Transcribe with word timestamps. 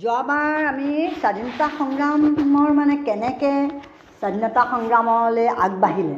যোৱাবাৰ 0.00 0.66
আমি 0.66 0.90
স্বাধীনতা 1.20 1.66
সংগ্ৰামৰ 1.78 2.70
মানে 2.74 2.94
কেনেকৈ 3.06 3.56
স্বাধীনতা 4.20 4.62
সংগ্ৰামলৈ 4.72 5.46
আগবাঢ়িলে? 5.64 6.16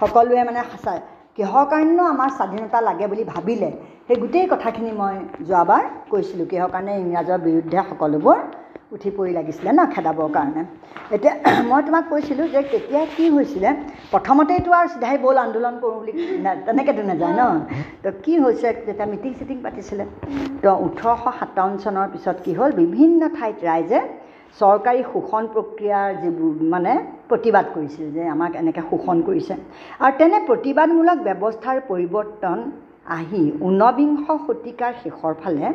সকলোৱে 0.00 0.42
মানে 0.48 0.60
কিহৰ 1.36 1.64
কাৰণেনো 1.72 2.04
আমাৰ 2.14 2.30
স্বাধীনতা 2.38 2.78
লাগে 2.80 3.06
বুলি 3.06 3.24
ভাবিলে? 3.24 3.70
সেই 4.06 4.16
গোটেই 4.16 4.46
কথাখিনি 4.52 4.90
মই 5.00 5.14
যোৱাবাৰ 5.48 5.82
কৈছিলোঁ 6.10 6.46
কিহৰ 6.52 6.70
কাৰণে 6.74 6.92
ইংৰাজৰ 7.04 7.38
বিৰুদ্ধে 7.46 7.78
সকলোবোৰ 7.90 8.38
উঠি 8.94 9.10
পৰি 9.16 9.32
লাগিছিলে 9.38 9.70
ন 9.78 9.80
খেদাবৰ 9.94 10.28
কাৰণে। 10.36 10.62
এতিয়া 11.16 11.32
মই 11.70 11.80
তোমাক 11.86 12.04
কৈছিলোঁ 12.12 12.46
যে 12.54 12.60
কেতিয়া 12.72 13.02
কি 13.16 13.24
হৈছিলে 13.34 13.68
প্ৰথমতেইতো 14.12 14.70
আৰু 14.78 14.88
চিধাই 14.94 15.16
ব'ল 15.24 15.36
আন্দোলন 15.46 15.74
কৰোঁ 15.82 15.98
বুলি 16.00 16.12
তেনেকৈতো 16.66 17.02
নাযায় 17.10 17.34
ন। 17.40 17.42
তো 18.02 18.08
কি 18.24 18.32
হৈছে 18.44 18.68
যেতিয়া 18.86 19.06
মিটিং 19.12 19.30
চিটিং 19.38 19.56
পাতিছিলে 19.64 20.04
তো 20.62 20.68
ওঠৰশ 20.86 21.22
সাতাৱন্ন 21.38 21.74
চনৰ 21.84 22.06
পিছত 22.14 22.36
কি 22.44 22.52
হ'ল 22.58 22.70
বিভিন্ন 22.82 23.20
ঠাইত 23.36 23.58
ৰাইজে 23.70 24.00
চৰকাৰী 24.60 25.00
শোষণ 25.12 25.44
প্ৰক্ৰিয়াৰ 25.54 26.08
যিবোৰ 26.22 26.52
মানে 26.74 26.92
প্ৰতিবাদ 27.30 27.66
কৰিছিল 27.74 28.06
যে 28.16 28.22
আমাক 28.34 28.52
এনেকৈ 28.62 28.82
শোষণ 28.90 29.18
কৰিছে। 29.28 29.54
আৰু 30.04 30.12
তেনে 30.20 30.38
প্ৰতিবাদমূলক 30.48 31.18
ব্যৱস্থাৰ 31.28 31.76
পৰিৱৰ্তন 31.90 32.58
আহি 33.18 33.42
ঊনবিংশ 33.68 34.24
শতিকাৰ 34.46 34.92
শেষৰ 35.02 35.32
ফালে 35.42 35.66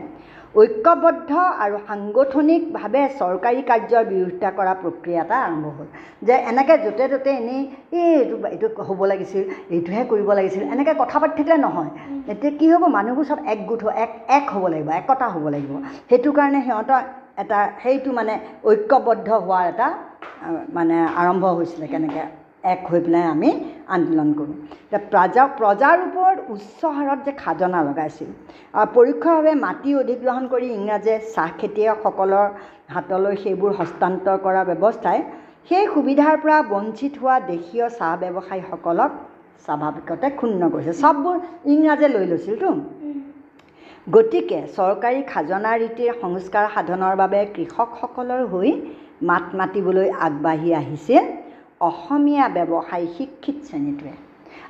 ঐক্যবদ্ধ 0.62 1.32
আৰু 1.64 1.78
সাংগঠনিকভাৱে 1.88 3.02
চৰকাৰী 3.20 3.62
কাৰ্যৰ 3.70 4.04
বিৰোধিতা 4.12 4.50
কৰা 4.58 4.74
প্ৰক্ৰিয়া 4.84 5.22
এটা 5.24 5.38
আৰম্ভ 5.46 5.66
হ'ল। 5.78 5.88
যে 6.28 6.36
এনেকৈ 6.52 6.78
য'তে 6.86 7.06
ত'তে 7.14 7.32
এনেই 7.42 7.62
এই 8.00 8.08
এইটো 8.20 8.36
এইটো 8.54 8.68
হ'ব 8.88 9.00
লাগিছিল 9.12 9.44
এইটোহে 9.76 10.04
কৰিব 10.12 10.30
লাগিছিল 10.40 10.64
এনেকৈ 10.76 10.94
কথা 11.02 11.18
পাতি 11.22 11.34
থাকিলে 11.40 11.58
নহয় 11.66 11.92
এতিয়া 12.32 12.52
কি 12.60 12.66
হ'ব? 12.72 12.84
মানুহবোৰ 12.98 13.26
চব 13.32 13.40
একগোট 13.54 13.82
হ'ব 13.84 13.92
এক 14.06 14.12
এক 14.38 14.46
হ'ব 14.54 14.64
লাগিব 14.74 14.90
একতা 15.00 15.28
হ'ব 15.34 15.46
লাগিব। 15.56 15.72
সেইটো 16.10 16.30
কাৰণে 16.38 16.60
সিহঁতৰ 16.68 17.02
এটা 17.44 17.60
সেইটো 17.84 18.10
মানে 18.20 18.34
ঐক্যবদ্ধ 18.70 19.28
হোৱাৰ 19.44 19.64
এটা 19.72 19.88
মানে 20.78 20.96
আৰম্ভ 21.22 21.44
হৈছিলে 21.58 21.88
কেনেকৈ। 21.94 22.26
এক 22.74 22.82
হৈ 22.90 23.00
পেলাই 23.06 23.26
আমি 23.36 23.50
আন্দোলন 23.96 24.30
কৰোঁ। 24.38 24.56
এতিয়া 24.86 25.02
প্ৰজা 25.12 25.44
প্ৰজাৰ 25.60 25.98
ওপৰত 26.08 26.38
উচ্চ 26.56 26.80
হাৰত 26.98 27.20
যে 27.28 27.32
খাজনা 27.42 27.80
লগাইছিল 27.88 28.30
আৰু 28.80 28.88
পৰোক্ষভাৱে 28.98 29.54
মাটি 29.66 29.90
অধিগ্ৰহণ 30.02 30.44
কৰি 30.54 30.68
ইংৰাজে 30.78 31.16
চাহ 31.36 31.50
খেতিয়কসকলৰ 31.60 32.48
হাতলৈ 32.96 33.36
সেইবোৰ 33.44 33.72
হস্তান্তৰ 33.80 34.38
কৰা 34.46 34.62
ব্যৱস্থাই 34.70 35.20
সেই 35.70 35.86
সুবিধাৰ 35.94 36.36
পৰা 36.44 36.58
বঞ্চিত 36.74 37.14
হোৱা 37.22 37.36
দেশীয় 37.52 37.86
চাহ 38.00 38.12
ব্যৱসায়ীসকলক 38.22 39.12
স্বাভাৱিকতে 39.66 40.28
ক্ষুণ্ণ 40.40 40.62
কৰিছে। 40.74 40.94
চববোৰ 41.04 41.36
ইংৰাজে 41.74 42.08
লৈ 42.16 42.26
লৈছিলতো 42.32 42.70
গতিকে 44.16 44.60
চৰকাৰী 44.78 45.20
খাজনা 45.32 45.72
ৰীতিৰ 45.82 46.12
সংস্কাৰ 46.24 46.66
সাধনৰ 46.74 47.16
বাবে 47.22 47.40
কৃষকসকলৰ 47.56 48.42
হৈ 48.52 48.70
মাত 49.30 49.46
মাতিবলৈ 49.60 50.08
আগবাঢ়ি 50.26 50.70
আহিছিল 50.82 51.24
অসমীয়া 51.82 52.46
ব্যৱসায়ী 52.56 53.08
শিক্ষিত 53.18 53.58
শ্ৰেণীটোৱে। 53.68 54.14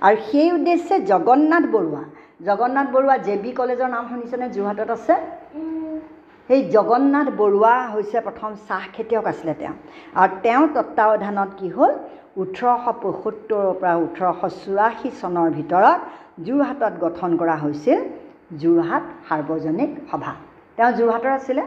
আৰু 0.05 0.15
সেই 0.29 0.49
উদ্দেশ্যে 0.57 0.95
জগন্নাথ 1.11 1.65
বৰুৱা 1.75 2.03
জগন্নাথ 2.47 2.87
বৰুৱা 2.95 3.15
জে 3.25 3.35
বি 3.43 3.51
কলেজৰ 3.59 3.89
নাম 3.95 4.03
শুনিছেনে? 4.11 4.45
যোৰহাটত 4.55 4.89
আছে? 4.97 5.15
সেই 6.49 6.61
জগন্নাথ 6.75 7.27
বৰুৱা 7.39 7.73
হৈছে 7.93 8.17
প্ৰথম 8.27 8.51
চাহ 8.67 8.83
খেতিয়ক 8.95 9.25
আছিলে 9.31 9.53
তেওঁ। 9.61 9.75
আৰু 10.21 10.31
তেওঁৰ 10.43 10.67
তত্বাৱধানত 10.75 11.51
কি 11.59 11.67
হ'ল? 11.75 11.91
ওঠৰশ 12.41 12.83
পঁয়সত্তৰৰ 13.01 13.73
পৰা 13.81 13.93
ওঠৰশ 14.05 14.41
চৌৰাশী 14.61 15.09
চনৰ 15.21 15.47
ভিতৰত 15.57 15.99
যোৰহাটত 16.47 16.93
গঠন 17.03 17.29
কৰা 17.39 17.55
হৈছিল 17.63 17.99
যোৰহাট 18.61 19.03
সাৰ্বজনিক 19.27 19.91
সভা। 20.09 20.33
তেওঁ 20.77 20.91
যোৰহাটৰ 20.99 21.31
আছিলে? 21.39 21.63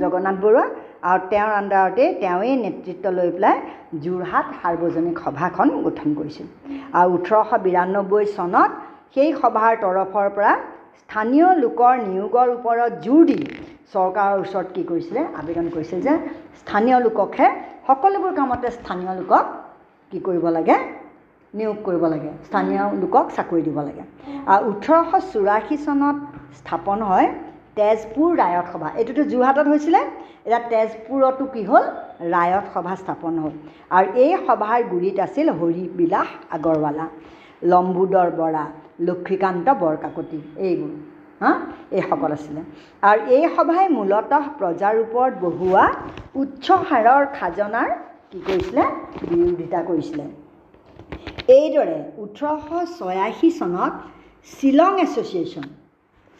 জগন্নাথ 0.00 0.36
বৰুৱা 0.44 0.64
আৰু 1.10 1.20
তেওঁৰ 1.30 1.50
আণ্ডাৰতেই 1.60 2.08
তেওঁৱেই 2.22 2.54
নেতৃত্ব 2.64 3.04
লৈ 3.18 3.28
পেলাই 3.36 3.56
যোৰহাট 4.04 4.46
সাৰ্বজনিক 4.60 5.16
সভাখন 5.24 5.68
গঠন 5.86 6.08
কৰিছিল। 6.18 6.46
আৰু 6.98 7.08
ওঠৰশ 7.16 7.50
বিৰান্নব্বৈ 7.66 8.24
চনত 8.36 8.70
সেই 9.14 9.30
সভাৰ 9.40 9.72
তৰফৰ 9.84 10.26
পৰা 10.36 10.52
স্থানীয় 11.02 11.48
লোকৰ 11.64 11.94
নিয়োগৰ 12.08 12.48
ওপৰত 12.56 12.92
জোৰ 13.04 13.22
দি 13.30 13.40
চৰকাৰৰ 13.94 14.36
ওচৰত 14.44 14.68
কি 14.74 14.82
কৰিছিলে? 14.90 15.20
আবেদন 15.40 15.66
কৰিছিল 15.74 15.98
যে 16.06 16.14
স্থানীয় 16.60 16.98
লোককহে 17.06 17.48
সকলোবোৰ 17.88 18.32
কামতে 18.38 18.68
স্থানীয় 18.78 19.12
লোকক 19.20 19.44
কি 20.12 20.18
কৰিব 20.26 20.44
লাগে? 20.56 20.76
নিয়োগ 21.54 21.78
কৰিব 21.86 22.04
লাগে। 22.12 22.30
স্থানীয় 22.46 22.82
লোকক 23.02 23.26
চাকৰি 23.36 23.62
দিব 23.68 23.78
লাগে। 23.88 24.04
আৰু 24.52 24.62
ওঠৰশ 24.70 25.10
চৌৰাশী 25.32 25.76
চনত 25.84 26.16
স্থাপন 26.58 26.98
হয় 27.10 27.28
তেজপুৰ 27.78 28.30
ৰায়ত 28.42 28.66
সভা। 28.72 28.88
এইটোতো 29.00 29.22
যোৰহাটত 29.32 29.66
হৈছিলে। 29.72 30.00
এতিয়া 30.46 30.60
তেজপুৰতো 30.72 31.44
কি 31.54 31.62
হ'ল? 31.70 31.84
ৰায়ত 32.34 32.66
সভা 32.74 32.94
স্থাপন 33.02 33.34
হ'ল। 33.42 33.54
আৰু 33.96 34.06
এই 34.24 34.32
সভাৰ 34.46 34.80
গুৰিত 34.92 35.16
আছিল 35.26 35.48
হৰিবিলাস 35.60 36.30
আগৰৱালা 36.56 37.06
লম্বোদৰ 37.70 38.28
বৰা 38.40 38.64
লক্ষীকান্ত 39.08 39.66
বৰকাকতি। 39.82 40.38
এইবোৰ 40.66 40.92
হা? 41.42 41.52
এইসকল 41.98 42.30
আছিলে। 42.36 42.62
আৰু 43.08 43.20
এই 43.36 43.44
সভাই 43.56 43.84
মূলতঃ 43.98 44.44
প্ৰজাৰ 44.58 44.94
ওপৰত 45.04 45.32
বহোৱা 45.44 45.84
উচ্চ 46.42 46.66
হাৰৰ 46.88 47.22
খাজনাৰ 47.36 47.88
কি 48.30 48.38
কৰিছিলে? 48.48 48.84
বিৰোধিতা 49.28 49.80
কৰিছিলে। 49.88 50.24
এইদৰে 51.58 51.98
ওঠৰশ 52.22 52.68
ছয়াশী 52.98 53.48
চনত 53.58 53.92
শ্বিলং 54.52 54.92
এছ'চিয়েশ্যন 55.04 55.66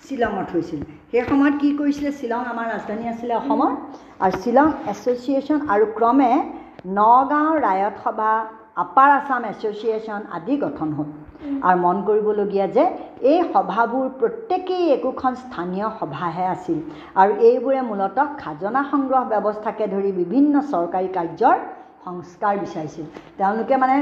শ্বিলঙত 0.03 0.49
হৈছিল। 0.55 0.81
সেই 1.15 1.27
সময়ত 1.31 1.57
কি 1.63 1.69
কৰিছিলে? 1.81 2.11
শ্বিলং 2.19 2.41
আমাৰ 2.53 2.67
ৰাজধানী 2.75 3.05
আছিলে 3.13 3.35
অসমৰ 3.41 3.71
আৰু 4.25 4.35
শ্বিলং 4.43 4.69
এছ'চিয়েশ্যন 4.93 5.61
আৰু 5.75 5.85
ক্ৰমে 5.97 6.31
নগাঁও 6.99 7.53
ৰায়ত 7.67 7.95
সভা 8.05 8.33
আপাৰ 8.85 9.11
আছাম 9.19 9.43
এছ'চিয়েশ্যন 9.53 10.21
আদি 10.37 10.55
গঠন 10.65 10.89
হ'ল। 10.97 11.09
আৰু 11.67 11.77
মন 11.85 11.97
কৰিবলগীয়া 12.09 12.67
যে 12.77 12.85
এই 13.31 13.41
সভাবোৰ 13.53 14.07
প্ৰত্যেকেই 14.21 14.85
একোখন 14.97 15.33
স্থানীয় 15.45 15.87
সভাহে 15.99 16.45
আছিল। 16.55 16.79
আৰু 17.21 17.33
এইবোৰে 17.49 17.81
মূলতঃ 17.91 18.29
খাজনা 18.43 18.81
সংগ্ৰহ 18.93 19.23
ব্যৱস্থাকে 19.33 19.85
ধৰি 19.95 20.11
বিভিন্ন 20.23 20.55
চৰকাৰী 20.73 21.09
কাৰ্যৰ 21.17 21.57
সংস্কাৰ 22.05 22.55
বিচাৰিছিল। 22.65 23.05
তেওঁলোকে 23.39 23.75
মানে 23.83 23.97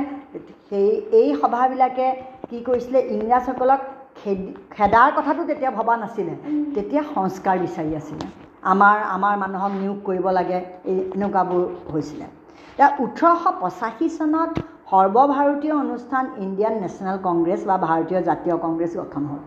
সেই 0.69 0.89
এই 1.21 1.29
সভাবিলাকে 1.41 2.07
কি 2.49 2.59
কৰিছিলে? 2.69 2.99
ইংৰাজসকলক 3.17 3.81
খেদি 4.23 4.47
খেদাৰ 4.75 5.11
কথাটো 5.17 5.43
তেতিয়া 5.51 5.71
ভবা 5.79 5.95
নাছিলে। 6.03 6.35
তেতিয়া 6.75 7.03
সংস্কাৰ 7.15 7.57
বিচাৰি 7.65 7.93
আছিলে। 8.01 8.27
আমাৰ 8.73 8.97
আমাৰ 9.17 9.35
মানুহক 9.43 9.73
নিয়োগ 9.81 9.99
কৰিব 10.09 10.27
লাগে 10.39 10.59
এই 10.91 10.99
এনেকুৱাবোৰ 11.17 11.63
হৈছিলে। 11.93 12.27
এতিয়া 12.73 12.89
ওঠৰশ 13.05 13.43
পঁচাশী 13.63 14.07
চনত 14.19 14.53
সৰ্বভাৰতীয় 14.91 15.75
অনুষ্ঠান 15.85 16.25
ইণ্ডিয়ান 16.45 16.75
নেশ্যনেল 16.83 17.17
কংগ্ৰেছ 17.29 17.61
বা 17.71 17.77
ভাৰতীয় 17.87 18.21
জাতীয় 18.29 18.57
কংগ্ৰেছ 18.65 18.93
গঠন 19.03 19.23
হ'ল। 19.31 19.41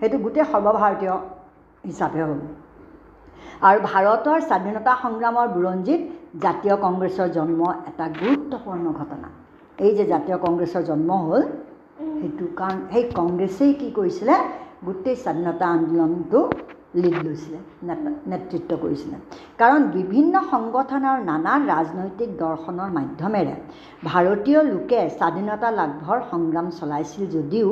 সেইটো 0.00 0.16
গোটেই 0.24 0.44
সৰ্বভাৰতীয় 0.52 1.14
হিচাপে 1.84 2.20
হ'ল। 2.28 2.40
আৰু 3.68 3.78
ভাৰতৰ 3.90 4.38
স্বাধীনতা 4.48 4.92
সংগ্ৰামৰ 5.04 5.46
বুৰঞ্জীত 5.56 6.02
জাতীয় 6.44 6.74
কংগ্ৰেছৰ 6.84 7.28
জন্ম 7.36 7.60
এটা 7.90 8.06
গুৰুত্বপূৰ্ণ 8.22 8.86
ঘটনা। 8.98 9.28
এই 9.84 9.92
যে 9.98 10.04
জাতীয় 10.12 10.36
কংগ্ৰেছৰ 10.44 10.82
জন্ম 10.90 11.10
হ'ল 11.24 11.42
সেইটো 12.00 12.44
কাৰণ 12.56 12.78
সেই 12.90 13.04
কংগ্ৰেছেই 13.14 13.72
কি 13.80 13.88
কৰিছিলে 13.96 14.34
গোটেই 14.84 15.16
স্বাধীনতা 15.22 15.66
আন্দোলনটো 15.76 16.40
লিড 16.94 17.16
লৈছিলে 17.26 17.58
নেতা 17.88 18.10
নেতৃত্ব 18.30 18.70
কৰিছিলে 18.82 19.16
কাৰণ 19.60 19.82
বিভিন্ন 19.90 20.34
সংগঠন 20.52 21.02
আৰু 21.10 21.20
নানান 21.26 21.60
ৰাজনৈতিক 21.72 22.30
দৰ্শনৰ 22.38 22.90
মাধ্যমেৰে 22.98 23.54
ভাৰতীয় 24.08 24.60
লোকে 24.70 25.00
স্বাধীনতা 25.18 25.68
লাভৰ 25.78 26.18
সংগ্ৰাম 26.30 26.66
চলাইছিল 26.78 27.22
যদিও 27.36 27.70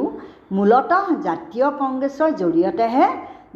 মূলতঃ 0.57 1.05
জাতীয় 1.27 1.67
কংগ্ৰেছৰ 1.81 2.31
জৰিয়তেহে 2.43 3.07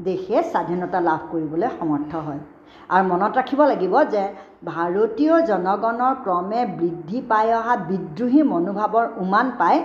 দেশে 0.00 0.36
স্বাধীনতা 0.52 0.98
লাভ 1.08 1.20
কৰিবলৈ 1.32 1.68
সমৰ্থ 1.78 2.12
হয় 2.26 2.42
আৰু 2.90 3.04
মনত 3.08 3.32
ৰাখিব 3.38 3.60
লাগিব 3.64 3.94
যে 4.14 4.22
ভাৰতীয় 4.66 5.34
জনগণৰ 5.50 6.14
ক্ৰমে 6.24 6.60
বৃদ্ধি 6.78 7.20
পাই 7.30 7.48
অহা 7.58 7.74
বিদ্ৰোহী 7.90 8.42
মনোভাৱৰ 8.48 9.06
উমান 9.22 9.46
পাই 9.60 9.76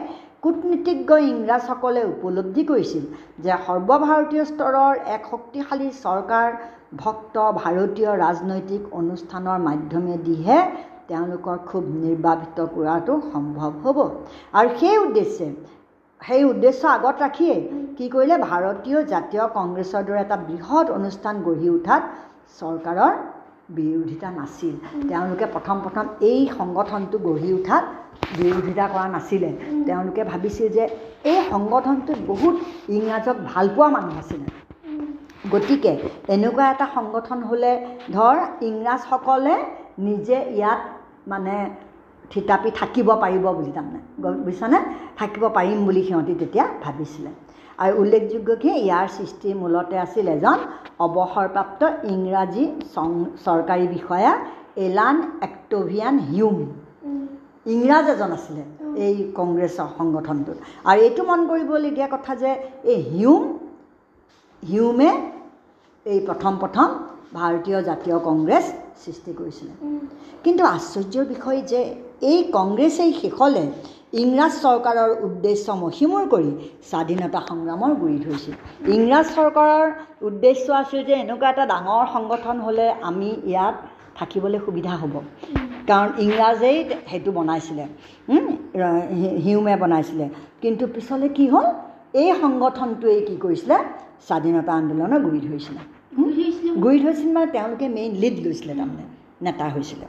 কূটনীতিজ্ঞ 0.43 1.09
ইংৰাজসকলে 1.27 2.01
উপলব্ধি 2.09 2.63
কৰিছিল 2.71 3.03
যে 3.43 3.53
সৰ্বভাৰতীয় 3.65 4.43
স্তৰৰ 4.51 4.93
এক 5.15 5.21
শক্তিশালী 5.31 5.89
চৰকাৰ 6.03 6.49
ভক্ত 7.01 7.35
ভাৰতীয় 7.61 8.11
ৰাজনৈতিক 8.23 8.83
অনুষ্ঠানৰ 8.99 9.63
মাধ্যমেদিহে 9.67 10.59
তেওঁলোকৰ 11.09 11.57
খুব 11.69 11.83
নিৰ্বাপিত 12.03 12.57
কৰাটো 12.75 13.13
সম্ভৱ 13.33 13.71
হ'ব। 13.83 13.97
আৰু 14.59 14.69
সেই 14.79 14.97
উদ্দেশ্যে 15.05 15.47
সেই 16.21 16.43
উদ্দেশ্য 16.43 16.81
আগত 16.87 17.15
ৰাখিয়েই 17.25 17.61
কি 17.97 18.05
কৰিলে 18.13 18.37
ভাৰতীয় 18.49 18.99
জাতীয় 19.13 19.43
কংগ্ৰেছৰ 19.57 20.01
দৰে 20.07 20.21
এটা 20.25 20.37
বৃহৎ 20.47 20.87
অনুষ্ঠান 20.97 21.35
গঢ়ি 21.47 21.69
উঠাত 21.77 22.01
চৰকাৰৰ 22.59 23.13
বিৰোধিতা 23.69 24.29
নাছিল। 24.31 24.75
তেওঁলোকে 25.09 25.45
প্ৰথম 25.45 25.77
প্ৰথম 25.81 26.05
এই 26.21 26.39
সংগঠনটো 26.57 27.17
গঢ়ি 27.17 27.49
উঠাত 27.53 27.83
বিৰোধিতা 28.37 28.85
কৰা 28.87 29.07
নাছিলে। 29.07 29.49
তেওঁলোকে 29.87 30.21
ভাবিছিল 30.23 30.67
যে 30.69 30.83
এই 31.31 31.39
সংগঠনটোত 31.49 32.19
বহুত 32.27 32.55
ইংৰাজক 32.89 33.35
ভালপোৱা 33.51 33.87
মানুহ 33.89 34.15
আছিলে। 34.17 34.47
গতিকে 35.51 35.91
এনেকুৱা 36.35 36.65
এটা 36.73 36.85
সংগঠন 36.95 37.39
হ'লে 37.49 37.71
ধৰ 38.11 38.37
ইংৰাজসকলে 38.69 39.55
নিজে 39.99 40.37
ইয়াত 40.57 40.81
মানে 41.27 41.55
থিতাপি 42.31 42.69
থাকিব 42.79 43.07
পাৰিব 43.23 43.45
বুলি 43.57 43.71
তাৰমানে। 43.71 43.99
বুজিছানে? 44.45 44.79
থাকিব 45.19 45.43
পাৰিম 45.57 45.79
বুলি 45.85 46.01
সিহঁতি 46.07 46.33
তেতিয়া 46.33 46.65
ভাবিছিলে। 46.83 47.31
আৰু 47.83 47.93
উল্লেখযোগ্য 48.01 48.49
কি 48.61 48.69
ইয়াৰ 48.85 49.07
সৃষ্টিৰ 49.17 49.55
মূলতে 49.63 49.95
আছিল 50.05 50.27
এজন 50.37 50.59
অৱসৰপ্ৰাপ্ত 51.05 51.81
ইংৰাজী 52.13 52.65
চং 52.95 53.09
চৰকাৰী 53.45 53.85
বিষয়া 53.95 54.31
এলান 54.85 55.17
এক্টভিয়ান 55.47 56.15
হিউম। 56.29 56.57
ইংৰাজ 57.73 58.05
এজন 58.13 58.31
আছিলে 58.37 58.63
এই 59.05 59.15
কংগ্ৰেছৰ 59.39 59.89
সংগঠনটোত। 59.97 60.57
আৰু 60.89 60.99
এইটো 61.07 61.21
মন 61.29 61.39
কৰিবলগীয়া 61.51 62.07
কথা 62.15 62.33
যে 62.41 62.51
এই 62.91 62.99
হিউম 63.11 63.43
হিউমে 64.63 65.11
এই 66.05 66.19
প্ৰথম 66.27 66.53
প্ৰথম 66.61 66.87
ভাৰতীয় 67.37 67.79
জাতীয় 67.89 68.17
কংগ্ৰেছ 68.29 68.65
সৃষ্টি 69.03 69.31
কৰিছিলে। 69.39 69.73
কিন্তু 70.43 70.63
আশ্চৰ্যৰ 70.75 71.25
বিষয় 71.33 71.59
যে 71.71 71.81
এই 72.31 72.39
কংগ্ৰেছেই 72.57 73.11
শেষলে 73.21 73.63
ইংৰাজ 74.13 74.53
চৰকাৰৰ 74.63 75.09
উদ্দেশ্য 75.27 75.73
মষিমূৰ 75.83 76.27
কৰি 76.33 76.51
স্বাধীনতা 76.89 77.39
সংগ্ৰামৰ 77.47 77.91
গুৰি 78.01 78.17
ধৰিছিল। 78.25 78.53
ইংৰাজ 78.95 79.25
চৰকাৰৰ 79.37 79.87
উদ্দেশ্য 80.27 80.65
আছিল 80.81 81.01
যে 81.09 81.13
এনেকুৱা 81.23 81.49
এটা 81.53 81.65
ডাঙৰ 81.73 82.05
সংগঠন 82.13 82.57
হ'লে 82.65 82.87
আমি 83.09 83.29
ইয়াত 83.51 83.75
থাকিবলৈ 84.19 84.59
সুবিধা 84.65 84.93
হ'ব। 85.01 85.13
কাৰণ 85.89 86.09
ইংৰাজেই 86.25 86.77
সেইটো 87.09 87.31
বনাইছিলে। 87.37 87.85
হিউমে 89.45 89.75
বনাইছিলে। 89.83 90.25
কিন্তু 90.61 90.83
পিছলৈ 90.95 91.29
কি 91.37 91.45
হ'ল? 91.53 91.67
এই 92.21 92.29
সংগঠনটোৱেই 92.41 93.21
কি 93.27 93.35
কৰিছিলে? 93.43 93.77
স্বাধীনতা 94.27 94.71
আন্দোলনৰ 94.79 95.19
গুৰি 95.25 95.39
ধৰিছিলে। 95.47 95.81
গুৰি 96.83 96.97
ধৰিছিল। 97.03 97.29
মানে 97.35 97.47
তেওঁলোকে 97.55 97.85
মেইন 97.97 98.11
লিড 98.21 98.35
লৈছিলে 98.45 98.73
তাৰমানে 98.79 99.03
নেতা 99.45 99.65
হৈছিলে। 99.75 100.07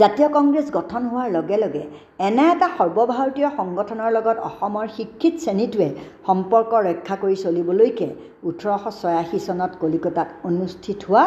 জাতীয় 0.00 0.28
কংগ্ৰেছ 0.36 0.66
গঠন 0.76 1.02
হোৱাৰ 1.10 1.28
লগে 1.36 1.56
লগে 1.64 1.82
এনে 2.26 2.44
এটা 2.52 2.68
সৰ্বভাৰতীয় 2.78 3.48
সংগঠনৰ 3.58 4.10
লগত 4.16 4.36
অসমৰ 4.48 4.86
শিক্ষিত 4.96 5.34
শ্ৰেণীটোৱে 5.42 5.88
সম্পৰ্ক 6.28 6.72
ৰক্ষা 6.88 7.16
কৰি 7.22 7.36
চলিবলৈকে 7.44 8.08
ওঠৰশ 8.48 8.84
ছয়াশী 9.00 9.38
চনত 9.46 9.72
কলিকতাত 9.82 10.28
অনুষ্ঠিত 10.48 10.98
হোৱা 11.08 11.24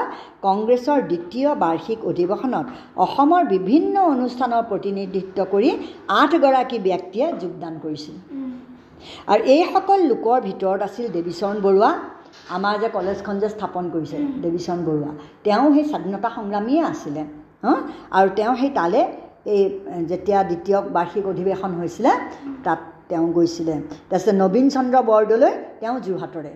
কংগ্ৰেছৰ 0.47 0.99
দ্বিতীয় 1.11 1.49
বাৰ্ষিক 1.63 1.99
অধিৱেশনত 2.09 2.65
অসমৰ 3.05 3.41
বিভিন্ন 3.55 3.95
অনুষ্ঠানৰ 4.13 4.63
প্ৰতিনিধিত্ব 4.71 5.39
কৰি 5.53 5.69
আঠগৰাকী 6.21 6.77
ব্যক্তিয়ে 6.89 7.27
যোগদান 7.41 7.73
কৰিছিল। 7.83 8.15
আৰু 9.31 9.41
এইসকল 9.55 9.99
লোকৰ 10.11 10.37
ভিতৰত 10.47 10.79
আছিল 10.87 11.05
দেৱীচৰণ 11.17 11.57
বৰুৱা 11.65 11.91
আমাৰ 12.57 12.75
যে 12.81 12.89
কলেজখন 12.97 13.35
যে 13.41 13.49
স্থাপন 13.55 13.83
কৰিছে 13.93 14.17
দেৱীচৰণ 14.43 14.79
বৰুৱা। 14.87 15.11
তেওঁ 15.45 15.65
সেই 15.75 15.85
স্বাধীনতা 15.91 16.29
সংগ্ৰামীয়ে 16.37 16.83
আছিলে। 16.93 17.23
আৰু 18.17 18.27
তেওঁ 18.37 18.53
সেই 18.61 18.71
তালৈ 18.79 19.03
এই 19.53 19.61
যেতিয়া 20.09 20.39
দ্বিতীয় 20.49 20.77
বাৰ্ষিক 20.95 21.25
অধিৱেশন 21.31 21.71
হৈছিলে 21.79 22.11
তাত 22.65 22.79
তেওঁ 23.09 23.27
গৈছিলে। 23.37 23.73
তাৰপিছত 24.09 24.35
নবীন 24.43 24.65
চন্দ্ৰ 24.75 24.97
বৰদলৈ 25.09 25.51
তেওঁ 25.81 25.97
যোৰহাটৰে 26.05 26.51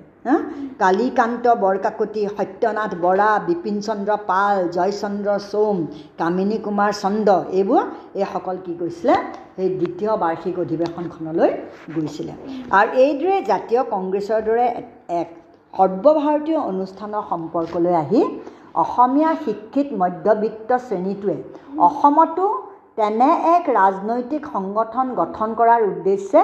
কালীকান্ত 0.82 1.46
বৰকাকতি 1.66 2.22
সত্যনাথ 2.38 2.92
বৰা 3.06 3.30
বিপিন 3.50 3.78
চন্দ্ৰ 3.88 4.12
পাল 4.32 4.58
জয়চন্দ্ৰ 4.78 5.30
চোম 5.52 5.78
কামিনী 6.20 6.58
কুমাৰ 6.66 6.92
চন্দ্ৰ 7.04 7.38
এইবোৰ 7.60 7.84
এইসকল 8.22 8.58
কি 8.66 8.74
গৈছিলে 8.82 9.16
সেই 9.56 9.70
দ্বিতীয় 9.80 10.12
বাৰ্ষিক 10.24 10.56
অধিৱেশনখনলৈ 10.64 11.52
গৈছিলে। 11.96 12.34
আৰু 12.78 12.90
এইদৰে 13.04 13.36
জাতীয় 13.52 13.82
কংগ্ৰেছৰ 13.94 14.40
দৰে 14.48 14.68
এক 15.22 15.28
সৰ্বভাৰতীয় 15.74 16.60
অনুষ্ঠানৰ 16.72 17.24
সম্পৰ্কলৈ 17.32 17.94
আহি 18.04 18.22
অসমীয়া 18.84 19.32
শিক্ষিত 19.46 19.88
মধ্যবিত্ত 20.02 20.70
শ্ৰেণীটোৱে 20.88 21.38
অসমতো 21.88 22.46
তেনে 22.98 23.30
এক 23.56 23.64
ৰাজনৈতিক 23.80 24.44
সংগঠন 24.56 25.08
গঠন 25.20 25.50
কৰাৰ 25.60 25.82
উদ্দেশ্যে 25.92 26.42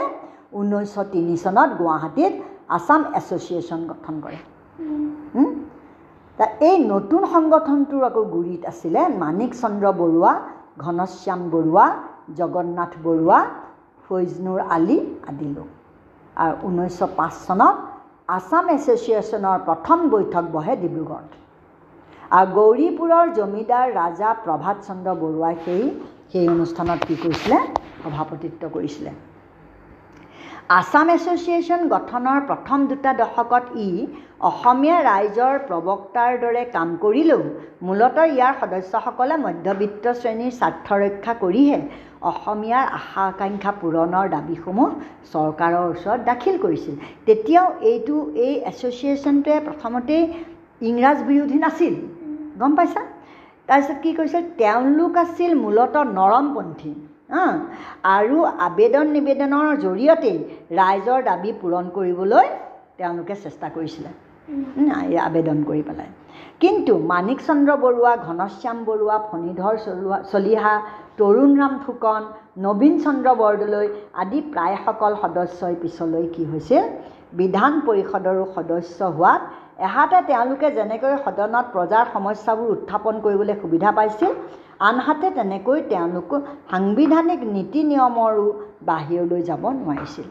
ঊনৈছশ 0.59 0.95
তিনি 1.13 1.35
চনত 1.43 1.69
গুৱাহাটীত 1.79 2.33
আছাম 2.75 3.01
এছ'চিয়েশ্যন 3.19 3.81
গঠন 3.91 4.15
কৰে। 4.23 4.39
এই 6.69 6.77
নতুন 6.93 7.21
সংগঠনটোৰ 7.33 8.03
আকৌ 8.09 8.23
গুৰিত 8.35 8.61
আছিলে 8.71 9.01
মাণিক 9.21 9.51
চন্দ্ৰ 9.61 9.85
বৰুৱা 10.01 10.31
ঘনশ্যাম 10.83 11.41
বৰুৱা 11.53 11.85
জগন্নাথ 12.39 12.93
বৰুৱা 13.05 13.39
ফৈজনুৰ 14.05 14.59
আলী 14.75 14.97
আদি 15.29 15.47
লোক। 15.55 15.69
আৰু 16.43 16.53
ঊনৈছশ 16.67 17.01
পাঁচ 17.19 17.33
চনত 17.47 17.75
আছাম 18.37 18.65
এছ'চিয়েশ্যনৰ 18.75 19.57
প্ৰথম 19.67 19.97
বৈঠক 20.13 20.43
বহে 20.55 20.73
ডিব্ৰুগড়ত। 20.83 21.31
গৌৰীপুৰৰ 22.55 23.27
জমিদাৰ 23.37 23.87
ৰাজা 23.99 24.29
প্ৰভাত 24.45 24.77
চন্দ্ৰ 24.87 25.11
বৰুৱাই 25.21 25.55
সেই 25.65 25.83
সেই 26.31 26.47
অনুষ্ঠানত 26.55 26.99
কি 27.07 27.15
কৰিছিলে? 27.23 27.57
সভাপতিত্ব 28.03 28.63
কৰিছিলে। 28.75 29.11
আছাম 30.79 31.07
এছ'চিয়েশ্যন 31.15 31.81
গঠনৰ 31.93 32.39
প্ৰথম 32.49 32.79
দুটা 32.91 33.11
দশকত 33.21 33.65
ই 33.87 33.89
অসমীয়া 34.49 34.97
ৰাইজৰ 35.09 35.55
প্ৰবক্তাৰ 35.67 36.31
দৰে 36.43 36.63
কাম 36.75 36.89
কৰিলেও 37.03 37.41
মূলতঃ 37.87 38.25
ইয়াৰ 38.35 38.53
সদস্যসকলে 38.61 39.35
মধ্যবিত্ত 39.45 40.05
শ্ৰেণীৰ 40.21 40.53
স্বাৰ্থ 40.59 40.87
ৰক্ষা 41.03 41.33
কৰিহে 41.43 41.79
অসমীয়াৰ 42.31 42.85
আশা 42.99 43.23
আকাংক্ষা 43.31 43.71
পূৰণৰ 43.81 44.25
দাবীসমূহ 44.35 44.89
চৰকাৰৰ 45.33 45.85
ওচৰত 45.93 46.19
দাখিল 46.31 46.55
কৰিছিল। 46.65 46.95
তেতিয়াও 47.25 47.67
এইটো 47.91 48.15
এই 48.45 48.53
এছ'চিয়েশ্যনটোৱে 48.71 49.59
প্ৰথমতেই 49.67 50.23
ইংৰাজ 50.89 51.17
বিৰোধী 51.29 51.57
নাছিল। 51.65 51.93
গম 52.59 52.71
পাইছা? 52.77 53.01
তাৰপিছত 53.69 53.97
কি 54.03 54.11
কৈছিল 54.17 54.43
তেওঁলোক 54.61 55.13
আছিল 55.23 55.51
মূলতঃ 55.63 56.03
নৰমপন্থী 56.19 56.93
হা? 57.33 57.45
আৰু 58.17 58.37
আবেদন 58.67 59.05
নিবেদনৰ 59.15 59.67
জৰিয়তেই 59.85 60.37
ৰাইজৰ 60.79 61.19
দাবী 61.29 61.51
পূৰণ 61.61 61.85
কৰিবলৈ 61.97 62.47
তেওঁলোকে 62.99 63.35
চেষ্টা 63.45 63.67
কৰিছিলে 63.75 64.11
আবেদন 65.27 65.57
কৰি 65.69 65.81
পেলাই। 65.87 66.09
কিন্তু 66.61 66.93
মাণিক 67.11 67.39
চন্দ্ৰ 67.47 67.71
বৰুৱা 67.83 68.13
ঘনশ্যাম 68.27 68.77
বৰুৱা 68.87 69.17
ফণীধৰ 69.29 69.75
চলোৱা 69.85 70.17
চলিহা 70.31 70.73
তৰুণৰাম 71.19 71.73
ফুকন 71.83 72.23
নবীন 72.65 72.93
চন্দ্ৰ 73.05 73.29
বৰদলৈ 73.41 73.87
আদি 74.21 74.39
প্ৰায়সকল 74.53 75.13
সদস্যই 75.23 75.75
পিছলৈ 75.83 76.25
কি 76.35 76.43
হৈছিল? 76.51 76.83
বিধান 77.39 77.73
পৰিষদৰো 77.87 78.43
সদস্য 78.55 78.99
হোৱাত 79.17 79.41
এহাতে 79.79 80.17
তেওঁলোকে 80.27 80.67
যেনেকৈ 80.77 81.13
সদনত 81.25 81.65
প্ৰজাৰ 81.75 82.05
সমস্যাবোৰ 82.13 82.67
উত্থাপন 82.75 83.15
কৰিবলৈ 83.25 83.55
সুবিধা 83.61 83.91
পাইছিল 83.97 84.31
আনহাতে 84.79 85.27
তেনেকৈ 85.31 85.79
তেওঁলোকো 85.89 86.35
সাংবিধানিক 86.71 87.41
নীতি 87.55 87.81
নিয়মৰো 87.91 88.47
বাহিৰলৈ 88.89 89.41
যাব 89.49 89.63
নোৱাৰিছিল। 89.79 90.27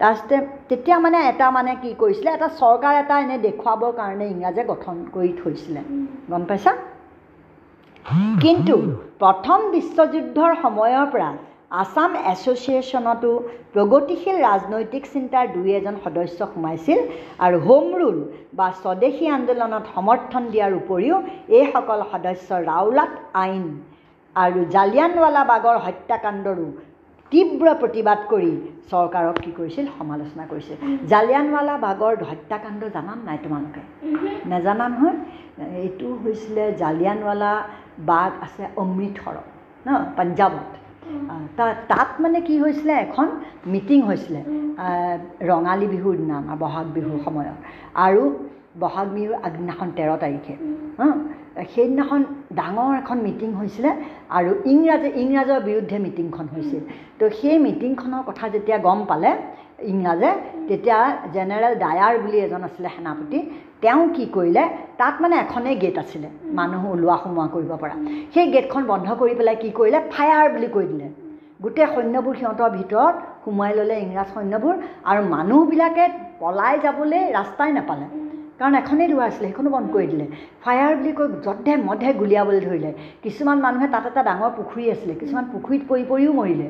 তাৰপিছতে 0.00 0.36
তেতিয়া 0.68 0.96
মানে 0.98 1.18
এটা 1.28 1.46
মানে 1.50 1.72
কি 1.82 1.90
কৰিছিলে 2.02 2.30
এটা 2.32 2.48
চৰকাৰ 2.60 2.94
এটা 3.02 3.14
এনেই 3.24 3.40
দেখুৱাবৰ 3.46 3.92
কাৰণে 4.00 4.24
ইংৰাজে 4.34 4.62
গঠন 4.72 4.96
কৰি 5.14 5.32
থৈছিলে। 5.42 5.80
গম 6.30 6.44
পাইছা? 6.44 6.72
কিন্তু 8.40 8.74
প্ৰথম 9.22 9.58
বিশ্বযুদ্ধৰ 9.70 10.50
সময়ৰ 10.62 11.06
পৰা 11.12 11.30
আছাম 11.82 12.10
এছ'চিয়েশ্যনতো 12.32 13.30
প্ৰগতিশীল 13.74 14.36
ৰাজনৈতিক 14.48 15.04
চিন্তাৰ 15.14 15.46
দুই 15.54 15.70
এজন 15.78 15.96
সদস্য 16.04 16.38
সোমাইছিল 16.52 16.98
আৰু 17.44 17.56
হোম 17.66 17.86
ৰুল 18.00 18.18
বা 18.58 18.66
স্বদেশী 18.82 19.26
আন্দোলনত 19.38 19.84
সমৰ্থন 19.94 20.42
দিয়াৰ 20.52 20.72
উপৰিও 20.80 21.16
এইসকল 21.58 22.00
সদস্য 22.12 22.48
ৰাওলাট 22.70 23.12
আইন 23.44 23.64
আৰু 24.36 24.60
জালিয়ানৱালাবাগৰ 24.74 25.76
হত্যাকাণ্ডৰো 25.86 26.66
তীব্ৰ 27.32 27.66
প্ৰতিবাদ 27.82 28.20
কৰি 28.32 28.52
চৰকাৰক 28.90 29.36
কি 29.44 29.50
কৰিছিল? 29.58 29.84
সমালোচনা 29.98 30.44
কৰিছিল। 30.52 30.76
জালিয়ানৱালা 31.12 31.74
বাগৰ 31.86 32.14
হত্যাকাণ্ড 32.30 32.82
জানান 32.96 33.18
নাই 33.28 33.38
তোমালোকে? 33.44 33.82
নেজানা 34.50 34.86
নহয় 34.92 35.16
এইটো 35.82 36.08
হৈছিলে 36.22 36.64
জালিয়ানৱালা 36.82 37.52
বাগ 38.10 38.30
আছে 38.46 38.64
অমৃতসৰত 38.82 39.46
ন? 39.86 39.88
পঞ্জাৱত। 40.16 40.83
তাত 41.90 42.10
মানে 42.22 42.38
কি 42.48 42.54
হৈছিলে 42.62 42.92
এখন 43.06 43.26
মিটিং 43.72 43.98
হৈছিলে 44.08 44.40
ৰঙালী 45.50 45.86
বিহুৰ 45.94 46.14
দিনা 46.20 46.34
আমাৰ 46.42 46.56
বহাগ 46.64 46.86
বিহুৰ 46.96 47.18
সময়ত। 47.26 47.56
আৰু 48.06 48.22
বহাগ 48.82 49.08
বিহুৰ 49.16 49.36
আগদিনাখন 49.46 49.88
তেৰ 49.96 50.10
তাৰিখে। 50.24 50.54
সেইদিনাখন 51.74 52.20
ডাঙৰ 52.60 52.92
এখন 53.02 53.18
মিটিং 53.26 53.50
হৈছিলে 53.60 53.90
আৰু 54.38 54.50
ইংৰাজে 54.72 55.08
ইংৰাজৰ 55.22 55.60
বিৰুদ্ধে 55.68 55.96
মিটিংখন 56.06 56.46
হৈছিল। 56.54 56.82
তো 57.18 57.24
সেই 57.38 57.56
মিটিংখনৰ 57.66 58.22
কথা 58.28 58.44
যেতিয়া 58.54 58.78
গম 58.86 59.00
পালে 59.10 59.30
ইংৰাজে 59.92 60.30
তেতিয়া 60.68 60.98
জেনেৰেল 61.34 61.74
ডায়াৰ 61.84 62.14
বুলি 62.24 62.38
এজন 62.46 62.62
আছিলে 62.68 62.88
সেনাপতি 62.96 63.38
তেওঁ 63.82 64.02
কি 64.16 64.24
কৰিলে? 64.36 64.64
তাত 65.00 65.14
মানে 65.22 65.34
এখনেই 65.44 65.76
গেট 65.82 65.96
আছিলে। 66.02 66.28
মানুহ 66.58 66.82
ওলোৱা 66.94 67.16
সোমোৱা 67.22 67.46
কৰিব 67.54 67.72
পৰা। 67.82 67.94
সেই 68.34 68.46
গেটখন 68.54 68.82
বন্ধ 68.92 69.06
কৰি 69.20 69.34
পেলাই 69.38 69.56
কি 69.62 69.70
কৰিলে? 69.78 69.98
ফায়াৰ 70.12 70.46
বুলি 70.54 70.68
কৈ 70.76 70.84
দিলে। 70.92 71.06
গোটেই 71.62 71.86
সৈন্যবোৰ 71.94 72.34
সিহঁতৰ 72.40 72.70
ভিতৰত 72.78 73.14
সোমোৱাই 73.44 73.72
ল'লে 73.78 73.96
ইংৰাজ 74.04 74.28
সৈন্যবোৰ 74.34 74.74
আৰু 75.10 75.20
মানুহবিলাকে 75.34 76.04
পলাই 76.40 76.74
যাবলৈ 76.84 77.20
ৰাস্তাই 77.38 77.70
নাপালে। 77.78 78.06
কাৰণ 78.58 78.74
এখনেই 78.82 79.08
দুৱাৰ 79.12 79.26
আছিলে 79.30 79.46
সেইখনো 79.48 79.70
বন্ধ 79.76 79.86
কৰি 79.94 80.06
দিলে। 80.12 80.26
ফায়াৰ 80.62 80.92
বুলি 80.98 81.12
কৈ 81.18 81.26
যধে 81.46 81.72
মধে 81.88 82.10
গুলিয়াবলৈ 82.20 82.60
ধৰিলে। 82.66 82.90
কিছুমান 83.24 83.58
মানুহে 83.64 83.86
তাত 83.94 84.04
এটা 84.10 84.22
ডাঙৰ 84.28 84.50
পুখুৰী 84.58 84.84
আছিলে। 84.94 85.14
কিছুমান 85.20 85.44
পুখুৰীত 85.52 85.82
পৰি 85.90 86.02
পৰিও 86.10 86.32
মৰিলে 86.40 86.68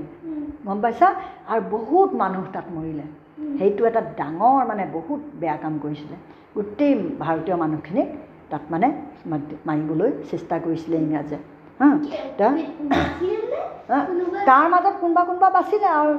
গম 0.66 0.78
পাইছা? 0.84 1.08
আৰু 1.52 1.60
বহুত 1.74 2.10
মানুহ 2.22 2.42
তাত 2.54 2.66
মৰিলে। 2.76 3.04
সেইটো 3.58 3.82
এটা 3.90 4.02
ডাঙৰ 4.20 4.60
মানে 4.70 4.84
বহুত 4.96 5.20
বেয়া 5.40 5.56
কাম 5.62 5.74
কৰিছিলে। 5.84 6.16
গোটেই 6.56 6.92
ভাৰতীয় 7.24 7.56
মানুহখিনিক 7.62 8.08
তাত 8.50 8.62
মানে 8.72 8.88
মাৰিবলৈ 9.68 10.10
চেষ্টা 10.30 10.56
কৰিছিলে 10.64 10.96
ইংৰাজে। 11.04 11.38
হা? 11.80 11.88
তাৰ 14.48 14.66
মাজত 14.72 14.94
কোনোবা 15.02 15.22
কোনোবা 15.28 15.48
বাচিলে 15.56 15.88
আৰু 16.00 16.12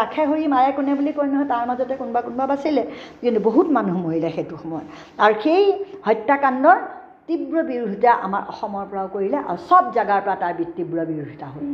ৰাখে 0.00 0.22
হৰি 0.30 0.44
মাৰে 0.54 0.70
কোনে 0.76 0.92
বুলি 0.98 1.12
কয় 1.16 1.28
নহয় 1.32 1.48
তাৰ 1.52 1.64
মাজতে 1.68 1.94
কোনোবা 2.02 2.20
কোনোবা 2.26 2.44
বাচিলে। 2.52 2.82
কিন্তু 3.20 3.40
বহুত 3.48 3.66
মানুহ 3.76 3.94
মৰিলে 4.04 4.30
সেইটো 4.36 4.56
সময়ত। 4.62 4.86
আৰু 5.24 5.34
সেই 5.44 5.62
হত্যাকাণ্ডৰ 6.06 6.78
তীব্ৰ 7.28 7.56
বিৰোধিতা 7.70 8.12
আমাৰ 8.26 8.42
অসমৰ 8.52 8.84
পৰাও 8.90 9.08
কৰিলে 9.14 9.38
আৰু 9.50 9.58
চব 9.68 9.84
জেগাৰ 9.96 10.20
পৰা 10.24 10.36
তাৰ 10.42 10.52
তীব্ৰ 10.76 10.98
বিৰোধিতা 11.10 11.46
হ'ল। 11.52 11.64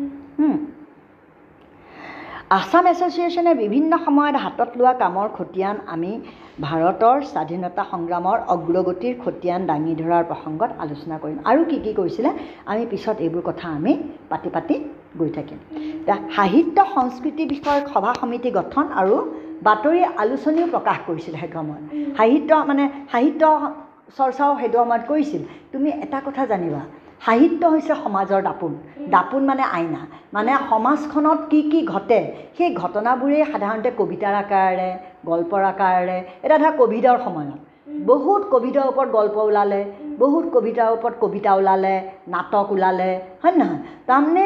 আছাম 2.50 2.84
এছ'চিয়েশ্যনে 2.92 3.52
বিভিন্ন 3.62 3.92
সময়ত 4.06 4.36
হাতত 4.44 4.70
লোৱা 4.78 4.92
কামৰ 5.02 5.28
খতিয়ান 5.36 5.76
আমি 5.94 6.12
ভাৰতৰ 6.66 7.18
স্বাধীনতা 7.32 7.82
সংগ্ৰামৰ 7.92 8.38
অগ্ৰগতিৰ 8.54 9.14
খতিয়ান 9.22 9.62
দাঙি 9.70 9.94
ধৰাৰ 10.00 10.24
প্ৰসংগত 10.30 10.70
আলোচনা 10.84 11.16
কৰিম। 11.22 11.38
আৰু 11.50 11.60
কি 11.70 11.78
কি 11.84 11.92
কৰিছিলে 11.98 12.30
আমি 12.70 12.82
পিছত 12.92 13.16
এইবোৰ 13.26 13.42
কথা 13.50 13.66
আমি 13.78 13.92
পাতি 14.30 14.48
পাতি 14.54 14.74
গৈ 15.20 15.30
থাকিম। 15.36 15.58
এতিয়া 16.00 16.16
সাহিত্য 16.36 16.78
সংস্কৃতি 16.96 17.44
বিষয়ক 17.54 17.84
সভা 17.94 18.12
সমিতি 18.20 18.50
গঠন 18.58 18.84
আৰু 19.00 19.14
বাতৰি 19.66 20.00
আলোচনীও 20.24 20.66
প্ৰকাশ 20.74 20.98
কৰিছিলে 21.08 21.36
সেইটো 21.42 21.56
সময়ত। 21.60 21.84
সাহিত্য 22.18 22.50
মানে 22.70 22.84
সাহিত্য 23.12 23.42
চৰ্চাও 24.18 24.52
সেইটো 24.60 24.78
সময়ত 24.82 25.02
কৰিছিল। 25.10 25.42
তুমি 25.72 25.88
এটা 26.04 26.18
কথা 26.26 26.42
জানিবা 26.52 26.82
সাহিত্য 27.24 27.62
হৈছে 27.72 27.94
সমাজৰ 28.04 28.40
দাপোন। 28.48 28.72
দাপোন 29.14 29.42
মানে 29.50 29.64
আইনা। 29.76 30.02
মানে 30.32 30.52
সমাজখনত 30.70 31.40
কি 31.50 31.60
কি 31.70 31.80
ঘটে 31.92 32.20
সেই 32.56 32.70
ঘটনাবোৰেই 32.82 33.44
সাধাৰণতে 33.52 33.90
কবিতাৰ 34.00 34.34
আকাৰেৰে 34.42 34.90
গল্পৰ 35.28 35.62
আকাৰেৰে 35.72 36.18
এতিয়া 36.44 36.58
ধৰা 36.62 36.72
ক'ভিডৰ 36.80 37.16
সময়ত। 37.26 37.58
বহুত 38.10 38.42
ক'ভিডৰ 38.52 38.86
ওপৰত 38.92 39.08
গল্প 39.18 39.36
ওলালে 39.48 39.80
বহুত 40.18 40.44
কবিতাৰ 40.54 40.88
ওপৰত 40.96 41.14
কবিতা 41.20 41.50
ওলালে 41.54 41.94
নাটক 42.28 42.66
ওলালে 42.74 43.10
হয় 43.42 43.54
নহয়? 43.60 43.80
তাৰমানে 44.08 44.44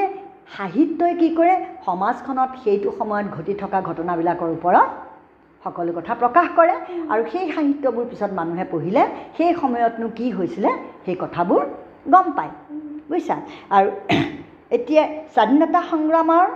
সাহিত্যই 0.56 1.14
কি 1.20 1.28
কৰে 1.38 1.54
সমাজখনত 1.86 2.50
সেইটো 2.64 2.88
সময়ত 2.98 3.26
ঘটি 3.36 3.52
থকা 3.62 3.78
ঘটনাবিলাকৰ 3.88 4.50
ওপৰত 4.56 4.88
সকলো 5.64 5.92
কথা 5.98 6.12
প্ৰকাশ 6.22 6.46
কৰে 6.58 6.74
আৰু 7.12 7.22
সেই 7.32 7.46
সাহিত্যবোৰ 7.54 8.04
পিছত 8.10 8.30
মানুহে 8.40 8.64
পঢ়িলে 8.72 9.02
সেই 9.36 9.52
সময়তনো 9.62 10.06
কি 10.18 10.26
হৈছিলে 10.38 10.70
সেই 11.04 11.16
কথাবোৰ 11.24 11.62
গম 12.14 12.26
পায় 12.38 12.52
বুজিছা? 13.10 13.36
আৰু 13.76 13.88
এতিয়া 14.76 15.02
স্বাধীনতা 15.34 15.80
সংগ্ৰামৰ 15.92 16.46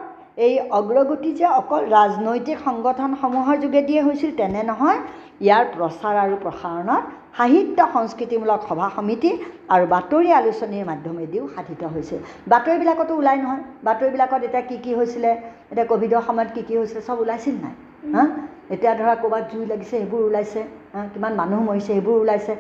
এই 0.47 0.55
অগ্ৰগতি 0.79 1.31
যে 1.41 1.47
অকল 1.61 1.83
ৰাজনৈতিক 1.97 2.59
সংগঠনসমূহৰ 2.69 3.57
যোগেদিয়ে 3.65 4.01
হৈছিল 4.07 4.31
তেনে 4.41 4.63
নহয় 4.71 4.99
ইয়াৰ 5.47 5.65
প্ৰচাৰ 5.75 6.15
আৰু 6.25 6.37
প্ৰসাৰণত 6.45 7.05
সাহিত্য 7.39 7.79
সংস্কৃতিমূলক 7.95 8.61
সভা 8.69 8.89
সমিতি 8.97 9.31
আৰু 9.75 9.85
বাতৰি 9.95 10.31
আলোচনীৰ 10.41 10.85
মাধ্যমেদিও 10.91 11.45
সাধিত 11.55 11.83
হৈছিল। 11.95 12.21
বাতৰিবিলাকতো 12.53 13.13
ওলাই 13.21 13.39
নহয়। 13.45 13.63
বাতৰিবিলাকত 13.89 14.41
এতিয়া 14.49 14.63
কি 14.69 14.77
কি 14.85 14.93
হৈছিলে? 14.99 15.31
এতিয়া 15.73 15.87
ক'ভিডৰ 15.93 16.23
সময়ত 16.29 16.51
কি 16.55 16.63
কি 16.69 16.75
হৈছিলে? 16.79 17.03
চব 17.09 17.19
ওলাইছিল 17.25 17.55
নাই? 17.65 17.75
হা? 18.13 18.25
এতিয়া 18.71 18.93
ধৰা 18.95 19.15
ক'ৰবাত 19.23 19.45
জুই 19.51 19.65
লাগিছে 19.67 19.91
সেইবোৰ 19.93 20.23
ওলাইছে 20.23 20.61
হা, 20.95 21.01
কিমান 21.15 21.33
মানুহ 21.35 21.59
মৰিছে 21.69 21.87
সেইবোৰ 21.87 22.17
ওলাইছে। 22.21 22.53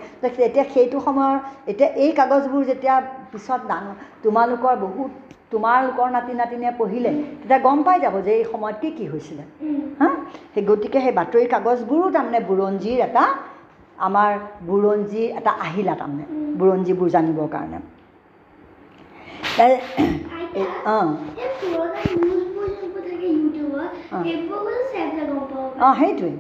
এতিয়া 0.43 0.65
সেইটো 0.75 0.99
সময়ৰ 1.01 1.37
এতিয়া 1.67 1.89
এই 1.97 2.11
কাগজবোৰ 2.13 2.63
যেতিয়া 2.71 2.95
পিছত 3.33 3.61
ডাঙৰ 3.69 3.95
তোমালোকৰ 4.23 4.75
বহুত 4.81 5.11
তোমালোকৰ 5.53 6.09
নাতি 6.11 6.33
নাতিনীয়ে 6.35 6.73
পঢ়িলে 6.79 7.11
তেতিয়া 7.41 7.59
গম 7.59 7.79
পাই 7.83 7.99
যাব 8.01 8.15
যে 8.21 8.33
এই 8.35 8.45
সময়ত 8.53 8.77
কি 8.81 8.89
কি 8.91 9.05
হৈছিলে 9.07 9.45
হা? 10.01 10.09
সেই 10.55 10.65
গতিকে 10.65 10.99
সেই 11.01 11.15
বাতৰি 11.19 11.47
কাগজবোৰো 11.55 12.07
তাৰমানে 12.15 12.41
বুৰঞ্জীৰ 12.49 12.99
এটা 13.09 13.25
আমাৰ 13.99 14.31
বুৰঞ্জীৰ 14.67 15.29
এটা 15.39 15.53
আহিলা 15.67 15.95
তাৰমানে 16.01 16.25
বুৰঞ্জীবোৰ 16.59 17.09
জানিবৰ 17.11 17.49
কাৰণে। 17.51 17.79
অঁ। 20.87 21.09
অঁ। 25.83 25.94
সেইটোৱে। 25.97 26.33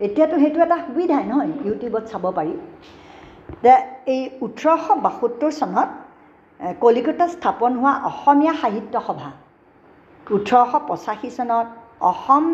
এতিয়াতো 0.00 0.36
সেইটো 0.38 0.58
এটা 0.62 0.76
সুবিধাই 0.84 1.24
নহয় 1.24 1.52
ইউটিউবত 1.64 2.04
চাব 2.10 2.24
পাৰি। 2.34 2.52
যে 3.62 3.74
এই 4.08 4.22
ওঠৰশ 4.40 4.84
বাসত্তৰ 5.02 5.52
চনত 5.54 5.88
কলিকতাত 6.80 7.28
স্থাপন 7.32 7.72
হোৱা 7.78 7.92
অসমীয়া 8.08 8.54
সাহিত্য 8.56 8.94
সভা। 9.06 9.30
ওঠৰশ 10.26 10.72
পঁচাশী 10.84 11.30
চনত 11.32 11.66
অসম 12.04 12.44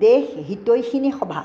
দেশ 0.00 0.24
হিতৈষিনী 0.48 1.10
সভা। 1.18 1.42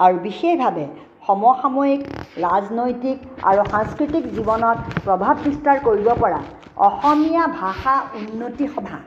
আৰু 0.00 0.16
বিশেষভাৱে 0.22 0.84
সমসাময়িক 1.22 2.02
ৰাজনৈতিক 2.36 3.18
আৰু 3.44 3.62
সাংস্কৃতিক 3.66 4.24
জীৱনত 4.32 4.78
প্ৰভাৱ 5.04 5.34
বিস্তাৰ 5.42 5.82
কৰিব 5.82 6.08
পৰা 6.18 6.40
অসমীয়া 6.86 7.44
ভাষা 7.54 7.94
উন্নতি 8.14 8.70
সভা 8.74 8.98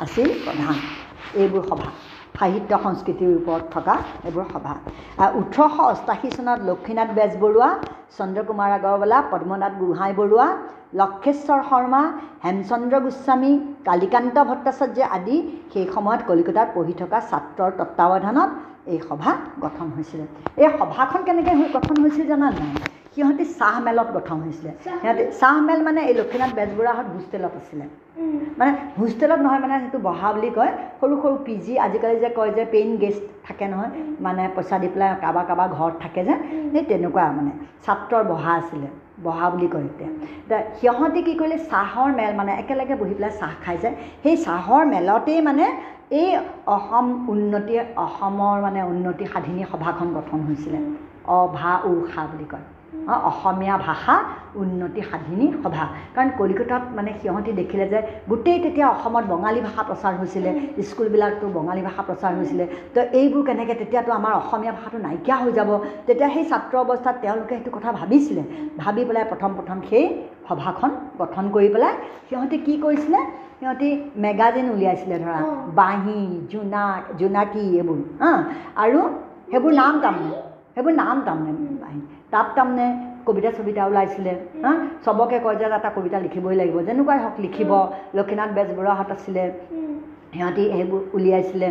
আছিল 0.00 0.28
প্ৰধান 0.42 0.76
এইবোৰ 1.36 1.66
সভা। 1.66 1.90
সাহিত্য 2.38 2.72
সংস্কৃতিৰ 2.84 3.30
ওপৰত 3.40 3.64
থকা 3.74 3.94
এইবোৰ 4.28 4.46
সভা। 4.52 4.74
ওঠৰশ 5.40 5.76
অষ্টাশী 5.92 6.28
চনত 6.36 6.60
লক্ষ্মীনাথ 6.68 7.08
বেজবৰুৱা 7.18 7.70
চন্দ্ৰকুমাৰ 8.18 8.70
আগৰৱালা 8.78 9.18
পদ্মনাথ 9.32 9.72
গোহাঁই 9.82 10.12
বৰুৱা 10.20 10.48
লক্ষেশ্বৰ 11.00 11.60
শৰ্মা 11.70 12.02
হেমচন্দ্ৰ 12.44 12.96
গোস্বামী 13.04 13.52
কালিকান্ত 13.88 14.36
ভট্টাচাৰ্য 14.48 14.98
আদি 15.16 15.36
সেই 15.72 15.86
সময়ত 15.94 16.20
কলিকতাত 16.28 16.68
পঢ়ি 16.76 16.94
থকা 17.00 17.18
ছাত্ৰৰ 17.30 17.70
তত্বাৱধানত 17.78 18.50
এই 18.92 18.98
সভা 19.08 19.32
গঠন 19.64 19.86
হৈছিলে। 19.96 20.24
এই 20.62 20.68
সভাখন 20.78 21.20
কেনেকৈ 21.26 21.54
গঠন 21.76 21.96
হৈছিল 22.02 22.26
জানা 22.32 22.48
নাই 22.58 22.72
সিহঁতি 23.18 23.44
চাহ 23.60 23.74
মেলত 23.86 24.08
গঠন 24.16 24.38
হৈছিলে। 24.40 24.70
সিহঁতি 25.02 25.24
চাহ 25.40 25.54
মেল 25.68 25.80
মানে 25.82 26.00
এই 26.10 26.14
লক্ষ্মীনাথ 26.14 26.52
বেজবৰুৱাহঁত 26.58 27.06
হোষ্টেলত 27.14 27.54
আছিলে। 27.60 27.84
মানে 28.58 28.70
হোষ্টেলত 29.00 29.40
নহয় 29.40 29.60
মানে 29.60 29.74
সেইটো 29.80 29.98
বহা 29.98 30.28
বুলি 30.32 30.50
কয়। 30.50 30.72
সৰু 31.00 31.14
সৰু 31.22 31.36
পি 31.46 31.54
জি 31.56 31.72
আজিকালি 31.78 32.16
যে 32.24 32.30
কয় 32.30 32.50
যে 32.50 32.64
পেইন 32.64 32.96
গেষ্ট 32.96 33.22
থাকে 33.46 33.66
নহয়। 33.68 33.90
মানে 34.20 34.42
পইচা 34.56 34.76
দি 34.82 34.88
পেলাই 34.94 35.08
কাৰোবাৰ 35.24 35.44
কাৰোবাৰ 35.50 35.68
ঘৰত 35.78 35.94
থাকে 36.04 36.20
যে। 36.28 36.34
সেই 36.72 36.84
তেনেকুৱা 36.84 37.24
মানে। 37.32 37.52
ছাত্ৰৰ 37.86 38.24
বহা 38.24 38.52
আছিলে। 38.54 38.88
বহা 39.22 39.46
বুলি 39.50 39.68
কয় 39.68 39.84
এতিয়া। 39.84 40.10
এতিয়া 40.44 40.60
সিহঁতি 40.80 41.20
কি 41.22 41.34
কৰিলে 41.34 41.58
চাহৰ 41.70 42.10
মেল 42.12 42.32
মানে 42.34 42.52
একেলগে 42.58 42.94
বহি 42.94 43.14
পেলাই 43.14 43.30
চাহ 43.40 43.52
খাই 43.64 43.76
যায়। 43.82 43.94
সেই 44.22 44.36
চাহৰ 44.46 44.82
মেলতেই 44.94 45.40
মানে 45.40 45.64
এই 46.10 46.28
অসম 46.66 47.06
উন্নতি 47.28 47.74
অসমৰ 48.06 48.56
মানে 48.62 48.80
উন্নতি 48.82 49.24
সাধিনী 49.32 49.62
সভাখন 49.72 50.08
গঠন 50.14 50.40
হৈছিলে। 50.48 50.78
অভা 51.38 51.72
উষা 51.84 52.22
বুলি 52.32 52.44
কয়। 52.44 52.66
অসমীয়া 53.30 53.76
ভাষা 53.86 54.14
উন্নতি 54.62 55.00
সাধিনী 55.10 55.46
সভা। 55.62 55.84
কাৰণ 56.14 56.28
কলিকতাত 56.38 56.82
মানে 56.96 57.10
সিহঁতি 57.20 57.52
দেখিলে 57.60 57.84
যে 57.92 57.98
গোটেই 58.30 58.58
তেতিয়া 58.64 58.86
অসমত 58.94 59.24
বঙালী 59.32 59.60
ভাষা 59.66 59.82
প্ৰচাৰ 59.88 60.12
হৈছিলে 60.20 60.50
স্কুলবিলাকতো 60.88 61.46
বঙালী 61.58 61.82
ভাষা 61.88 62.02
প্ৰচাৰ 62.08 62.32
হৈছিলে। 62.38 62.64
তো 62.94 63.00
এইবোৰ 63.20 63.42
কেনেকৈ 63.48 63.74
তেতিয়াতো 63.82 64.10
আমাৰ 64.12 64.32
অসমীয়া 64.40 64.72
ভাষাটো 64.76 64.98
নাইকিয়া 65.06 65.36
হৈ 65.42 65.52
যাব। 65.58 65.70
তেতিয়া 66.06 66.28
সেই 66.34 66.44
ছাত্ৰ 66.50 66.74
অৱস্থাত 66.84 67.14
তেওঁলোকে 67.22 67.54
সেইটো 67.56 67.70
কথা 67.76 67.90
ভাবিছিলে। 68.00 68.42
ভাবি 68.78 69.02
পেলাই 69.08 69.24
প্ৰথম 69.32 69.50
প্ৰথম 69.58 69.78
সেই 69.90 70.04
সভাখন 70.48 70.90
গঠন 71.20 71.44
কৰি 71.54 71.68
পেলাই 71.74 71.94
সিহঁতি 72.28 72.58
কি 72.66 72.74
কৰিছিলে 72.84 73.20
সিহঁতি 73.60 73.88
মেগাজিন 74.24 74.66
উলিয়াইছিলে 74.74 75.16
ধৰা। 75.24 75.40
বাঁহী 75.80 76.20
জোনাক 76.52 77.00
জোনাকী 77.20 77.64
এইবোৰ 77.80 77.98
হা। 78.22 78.32
আৰু 78.84 79.00
সেইবোৰ 79.50 79.72
নাম 79.82 79.92
তাৰমানে 80.04 80.36
সেইবোৰ 80.74 80.92
নাম 81.02 81.16
তাৰমানে। 81.26 81.52
তাত 82.32 82.48
তাৰমানে 82.56 82.86
কবিতা 83.26 83.50
চবিতা 83.58 83.82
ওলাইছিলে 83.90 84.32
হা? 84.64 84.72
চবকে 85.04 85.38
কয় 85.44 85.56
যে 85.60 85.64
এটা 85.78 85.90
কবিতা 85.96 86.18
লিখিবই 86.24 86.56
লাগিব। 86.60 86.76
যেনেকুৱাই 86.88 87.18
হওক 87.24 87.36
লিখিব 87.44 87.70
লক্ষ্মীনাথ 88.16 88.50
বেজবৰুৱাহঁত 88.56 89.10
আছিলে 89.16 89.44
সিহঁতি 90.32 90.64
সেইবোৰ 90.72 91.00
উলিয়াইছিলে। 91.16 91.68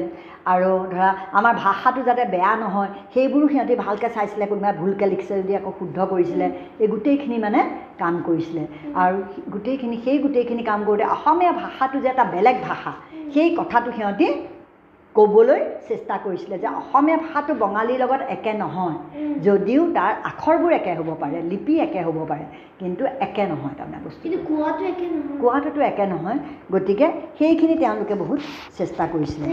আৰু 0.54 0.72
ধৰা 0.94 1.10
আমাৰ 1.38 1.54
ভাষাটো 1.64 2.02
যাতে 2.10 2.24
বেয়া 2.34 2.54
নহয় 2.64 2.90
সেইবোৰো 3.14 3.46
সিহঁতি 3.54 3.74
ভালকৈ 3.86 4.10
চাইছিলে 4.16 4.46
কোনোবাই 4.52 4.74
ভুলকৈ 4.82 5.06
লিখিছে 5.14 5.34
যদি 5.42 5.54
আকৌ 5.60 5.72
শুদ্ধ 5.80 5.98
কৰিছিলে 6.12 6.48
এই 6.82 6.88
গোটেইখিনি 6.94 7.38
মানে 7.46 7.60
কাম 8.02 8.14
কৰিছিলে। 8.28 8.64
আৰু 9.02 9.18
গোটেইখিনি 9.54 9.96
সেই 10.06 10.18
গোটেইখিনি 10.26 10.64
কাম 10.70 10.80
কৰোঁতে 10.88 11.06
অসমীয়া 11.16 11.54
ভাষাটো 11.64 11.98
যে 12.04 12.10
এটা 12.14 12.26
বেলেগ 12.36 12.56
ভাষা 12.70 12.92
সেই 13.34 13.50
কথাটো 13.60 13.90
সিহঁতি 13.98 14.28
ক'বলৈ 15.16 15.62
চেষ্টা 15.88 16.16
কৰিছিলে 16.24 16.56
যে 16.58 16.68
অসমীয়া 16.74 17.18
ভাষাটো 17.18 17.54
বঙালীৰ 17.56 18.00
লগত 18.00 18.22
একে 18.30 18.52
নহয়। 18.56 18.98
যদিও 19.42 19.82
তাৰ 19.94 20.12
আখৰবোৰ 20.30 20.72
একে 20.74 20.92
হ'ব 20.96 21.10
পাৰে 21.16 21.38
লিপি 21.48 21.74
একে 21.80 22.02
হ'ব 22.04 22.18
পাৰে 22.28 22.46
কিন্তু 22.80 23.04
একে 23.20 23.44
নহয় 23.48 23.76
তাৰমানে 23.78 24.00
বস্তু 24.04 24.22
কিন্তু 24.24 24.40
কোৱাটো 24.50 24.84
একে 24.86 25.06
নহয়। 25.08 25.38
কোৱাটোতো 25.42 25.80
একে 25.82 26.06
নহয় 26.06 26.40
গতিকে 26.72 27.08
সেইখিনি 27.40 27.76
তেওঁলোকে 27.78 28.16
বহুত 28.16 28.40
চেষ্টা 28.78 29.04
কৰিছিলে। 29.08 29.46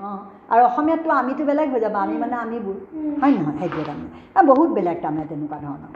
অ। 0.00 0.10
আৰু 0.48 0.62
অসমীয়াততো 0.64 1.10
আমিতো 1.12 1.42
বেলেগ 1.44 1.68
হৈ 1.70 1.80
যাব 1.80 1.94
আমি 1.98 2.16
মানে 2.18 2.36
আমিবোৰ। 2.36 2.76
হয় 3.20 3.32
নহয়? 3.36 3.56
সেইটোৱে 3.60 3.84
তাৰমানে। 3.84 4.46
বহুত 4.48 4.68
বেলেগ 4.72 4.96
তাৰমানে 5.02 5.24
তেনেকুৱা 5.28 5.58
ধৰণৰ। 5.60 5.92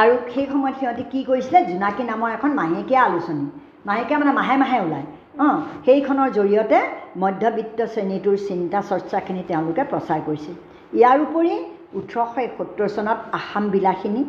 আৰু 0.00 0.14
সেই 0.32 0.46
সময়ত 0.52 0.76
সিহঁতি 0.80 1.04
কি 1.12 1.20
কৰিছিলে? 1.30 1.58
জোনাকী 1.70 2.02
নামৰ 2.12 2.30
এখন 2.36 2.50
মাহেকীয়া 2.60 3.00
আলোচনী। 3.08 3.46
মাহেকীয়া 3.88 4.18
মানে 4.22 4.32
মাহে 4.40 4.54
মাহে 4.62 4.78
ওলায়। 4.86 5.06
অঁ 5.44 5.56
সেইখনৰ 5.86 6.28
জৰিয়তে 6.38 6.78
মধ্যবিত্ত 7.22 7.78
শ্ৰেণীটোৰ 7.92 8.36
চিন্তা 8.48 8.78
চৰ্চাখিনি 8.90 9.42
তেওঁলোকে 9.50 9.82
প্ৰচাৰ 9.92 10.20
কৰিছিল। 10.26 10.56
ইয়াৰ 10.98 11.16
উপৰি 11.26 11.54
ওঠৰশ 11.98 12.34
এসত্তৰ 12.46 12.88
চনত 12.96 13.18
আসাম 13.38 13.64
বিলাসিনী 13.74 14.22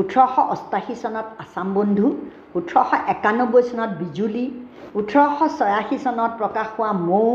ওঠৰশ 0.00 0.34
অষ্টাশী 0.54 0.94
চনত 1.02 1.26
আছাম 1.42 1.68
বন্ধু 1.78 2.06
ওঠৰশ 2.58 2.90
একানব্বৈ 3.14 3.62
চনত 3.70 3.90
বিজুলী 4.02 4.46
ওঠৰশ 4.98 5.38
ছয়াশী 5.58 5.96
চনত 6.04 6.30
প্ৰকাশ 6.40 6.68
হোৱা 6.76 6.90
মৌ 7.08 7.26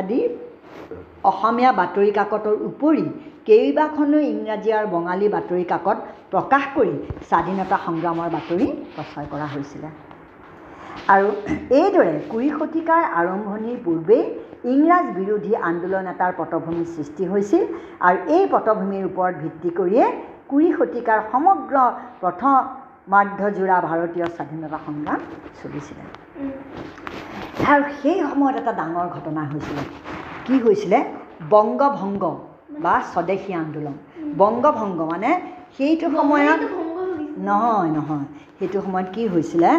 আদি 0.00 0.18
অসমীয়া 1.30 1.70
বাতৰি 1.80 2.10
কাকতৰ 2.18 2.56
উপৰি 2.70 3.04
কেইবাখনো 3.48 4.18
ইংৰাজী 4.32 4.70
আৰু 4.78 4.86
বঙালী 4.94 5.26
বাতৰি 5.34 5.64
কাকত 5.72 5.98
প্ৰকাশ 6.32 6.64
কৰি 6.76 6.94
স্বাধীনতা 7.30 7.76
সংগ্ৰামৰ 7.86 8.28
বাতৰি 8.36 8.66
প্ৰচাৰ 8.94 9.24
কৰা 9.32 9.46
হৈছিলে। 9.54 9.88
আৰু 11.14 11.28
এইদৰে 11.80 12.14
কুৰি 12.30 12.48
শতিকাৰ 12.58 13.02
আৰম্ভণিৰ 13.20 13.78
পূৰ্বেই 13.84 14.24
ইংৰাজ 14.72 15.06
বিৰোধী 15.18 15.52
আন্দোলন 15.70 16.06
এটাৰ 16.12 16.32
পটভূমিৰ 16.38 16.88
সৃষ্টি 16.94 17.24
হৈছিল 17.32 17.62
আৰু 18.08 18.18
এই 18.36 18.44
পটভূমিৰ 18.54 19.04
ওপৰত 19.10 19.34
ভিত্তি 19.42 19.70
কৰিয়ে 19.78 20.06
কুৰি 20.50 20.68
শতিকাৰ 20.78 21.18
সমগ্ৰ 21.32 21.76
প্ৰথমাৰ্ধজোৰা 22.22 23.76
ভাৰতীয় 23.88 24.26
স্বাধীনতা 24.36 24.78
সংগ্ৰাম 24.86 25.20
চলিছিলে। 25.60 26.04
আৰু 27.72 27.82
সেই 28.00 28.18
সময়ত 28.30 28.56
এটা 28.62 28.72
ডাঙৰ 28.80 29.06
ঘটনা 29.16 29.42
হৈছিলে। 29.50 29.82
কি 30.46 30.54
হৈছিলে? 30.64 30.98
বংগভংগ 31.52 32.24
বা 32.84 32.94
স্বদেশী 33.12 33.52
আন্দোলন। 33.62 33.96
বংগভংগ 34.38 34.98
মানে 35.12 35.30
সেইটো 35.76 36.06
সময়ত। 36.16 36.60
নহয় 37.48 37.90
নহয়। 37.96 38.26
সেইটো 38.58 38.78
সময়ত 38.80 39.08
কি 39.14 39.22
হৈছিলে? 39.28 39.70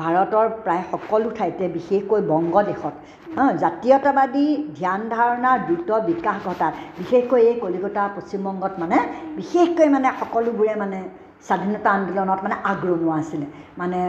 ভাৰতৰ 0.00 0.46
প্ৰায় 0.64 0.84
সকলো 0.92 1.28
ঠাইতে 1.38 1.64
বিশেষকৈ 1.76 2.20
বংগদেশত 2.32 2.94
জাতীয়তাবাদী 3.62 4.46
ধ্যান 4.78 5.00
ধাৰণাৰ 5.14 5.58
দ্ৰুত 5.68 5.90
বিকাশ 6.08 6.36
ঘটাত 6.46 6.72
বিশেষকৈ 6.98 7.40
এই 7.50 7.56
কলিকতা 7.60 8.02
পশ্চিমবংগত 8.16 8.72
মানে 8.82 8.98
বিশেষকৈ 9.38 9.88
মানে 9.88 10.08
সকলোবোৰে 10.20 10.74
মানে 10.82 10.98
স্বাধীনতা 11.46 11.88
আন্দোলনত 11.98 12.40
মানে 12.42 12.56
আগ্ৰহ 12.72 13.02
আছিলে। 13.20 13.46
মানে 13.80 14.00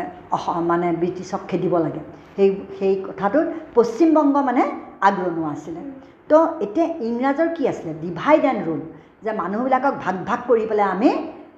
মানে 0.72 0.88
ব্ৰিটিছক 1.02 1.42
খেদিব 1.50 1.74
লাগে। 1.86 2.02
সেই 2.36 2.50
সেই 2.80 2.94
কথাটোত 3.08 3.48
পশ্চিমবংগ 3.76 4.36
মানে 4.50 4.64
আগ্ৰহ 5.08 5.38
আছিলে। 5.54 5.82
তো 6.30 6.38
এতিয়া 6.66 6.88
ইংৰাজৰ 7.08 7.50
কি 7.58 7.64
আছিলে? 7.72 7.92
ডিভাইড 8.06 8.44
এণ্ড 8.52 8.62
ৰুল 8.68 8.82
যে 9.26 9.32
মানুহবিলাকক 9.42 9.94
ভাগ 10.06 10.16
ভাগ 10.30 10.40
কৰি 10.50 10.64
পেলাই 10.70 10.88
আমি 10.96 11.10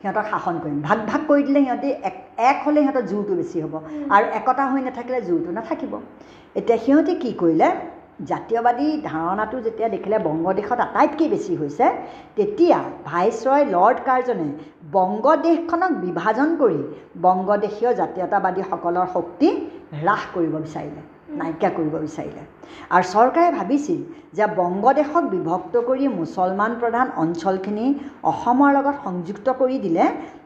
সিহঁতক 0.02 0.26
শাসন 0.32 0.56
কৰিম। 0.64 0.80
ভাগ 0.88 1.00
ভাগ 1.10 1.22
কৰি 1.30 1.42
দিলে 1.48 1.60
সিহঁতি 1.66 1.90
এক 2.10 2.16
এক 2.50 2.58
হ'লে 2.66 2.80
সিহঁতৰ 2.84 3.06
জোৰটো 3.12 3.34
বেছি 3.40 3.58
হ'ব 3.64 3.74
আৰু 4.16 4.26
একতা 4.40 4.64
হৈ 4.72 4.82
নাথাকিলে 4.88 5.20
জোৰটো 5.30 5.50
নাথাকিব। 5.58 5.94
এতিয়া 6.60 6.78
সিহঁতি 6.86 7.14
কি 7.24 7.32
কৰিলে? 7.42 7.70
জাতীয়বাদী 8.32 8.88
ধাৰণাটো 9.12 9.58
যেতিয়া 9.66 9.90
দেখিলে 9.96 10.18
বংগদেশত 10.28 10.80
আটাইতকৈ 10.88 11.28
বেছি 11.34 11.54
হৈছে 11.62 11.86
তেতিয়া 12.38 12.80
ভাইচৰয় 13.10 13.64
লৰ্ড 13.76 13.98
কাৰ্জনে 14.08 14.48
বংগদেশখনক 14.96 15.92
বিভাজন 16.06 16.50
কৰি 16.62 16.82
বংগদেশীয় 17.26 17.92
জাতীয়তাবাদীসকলৰ 18.02 19.08
শক্তি 19.16 19.48
হ্ৰাস 20.02 20.24
কৰিব 20.36 20.54
বিচাৰিলে। 20.66 21.02
নাইকিয়া 21.40 21.72
কৰিব 21.78 21.94
বিচাৰিলে। 22.06 22.42
আৰু 22.96 23.06
চৰকাৰে 23.14 23.50
ভাবিছিল 23.60 24.00
যে 24.38 24.46
বংগদেশক 24.60 25.24
বিভক্ত 25.34 25.74
কৰি 25.90 26.06
মুছলমান 26.20 26.72
প্ৰধান 26.82 27.08
অঞ্চলখিনি 27.24 27.86
অসমৰ 28.32 28.70
লগত 28.78 28.96
সংযুক্ত 29.06 29.48
কৰি 29.62 29.78
দিলে 29.86 30.04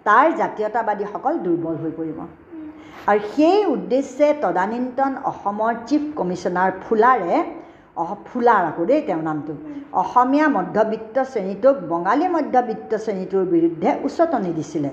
তাৰ 0.07 0.25
জাতীয়তাবাদীসকল 0.41 1.33
দুৰ্বল 1.45 1.75
হৈ 1.83 1.91
পৰিব। 1.99 2.19
আৰু 3.09 3.19
সেই 3.33 3.59
উদ্দেশ্যে 3.75 4.27
তদানীন্তন 4.43 5.11
অসমৰ 5.31 5.73
চিফ 5.87 6.03
কমিশ্যনাৰ 6.19 6.69
ফুলাৰে 6.83 7.35
ফুলাৰ 8.27 8.63
আকৌ 8.69 8.83
দেই 8.89 9.01
তেওঁৰ 9.07 9.23
নামটো 9.29 9.53
অসমীয়া 10.01 10.47
মধ্যবিত্ত 10.57 11.15
শ্ৰেণীটোক 11.31 11.75
বঙালী 11.91 12.27
মধ্যবিত্ত 12.35 12.91
শ্ৰেণীটোৰ 13.03 13.45
বিৰুদ্ধে 13.53 13.89
উচতনি 14.07 14.51
দিছিলে। 14.57 14.89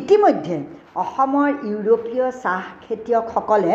ইতিমধ্যে 0.00 0.56
অসমৰ 1.02 1.48
ইউৰোপীয় 1.68 2.26
চাহ 2.42 2.62
খেতিয়কসকলে 2.84 3.74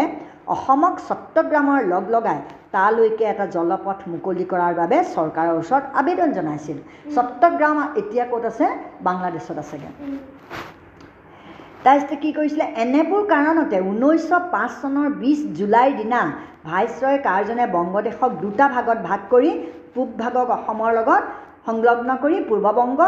অসমক 0.54 0.96
চট্টগ্ৰামৰ 1.08 1.80
লগ 1.94 2.04
লগাই 2.16 2.40
তালৈকে 2.74 3.24
এটা 3.34 3.46
জলপথ 3.56 4.00
মুকলি 4.14 4.46
কৰাৰ 4.52 4.74
বাবে 4.82 4.98
চৰকাৰৰ 5.16 5.56
ওচৰত 5.62 5.84
আবেদন 6.02 6.30
জনাইছিল। 6.38 6.78
চট্টগ্ৰাম 7.16 7.78
এতিয়া 8.02 8.26
ক'ত 8.32 8.44
আছে? 8.52 8.66
বাংলাদেশত 9.08 9.58
আছেগৈ। 9.64 9.92
তাৰপিছতে 11.86 12.16
কি 12.24 12.30
কৰিছিলে? 12.38 12.66
এনেবোৰ 12.84 13.24
কাৰণতে 13.34 13.78
ঊনৈছশ 13.92 14.32
পাঁচ 14.54 14.72
চনৰ 14.82 15.08
বিছ 15.22 15.40
জুলাইৰ 15.58 15.92
দিনা 16.00 16.22
ভাইচৰয় 16.70 17.20
কাৰ্জনে 17.28 17.66
বংগদেশক 17.76 18.32
দুটা 18.44 18.66
ভাগত 18.76 18.98
ভাগ 19.10 19.20
কৰি 19.34 19.52
পূব 19.94 20.10
ভাগক 20.24 20.48
অসমৰ 20.58 20.92
লগত 21.00 21.24
সংলগ্ন 21.68 22.10
কৰি 22.24 22.38
পূৰ্ববংগ 22.50 23.00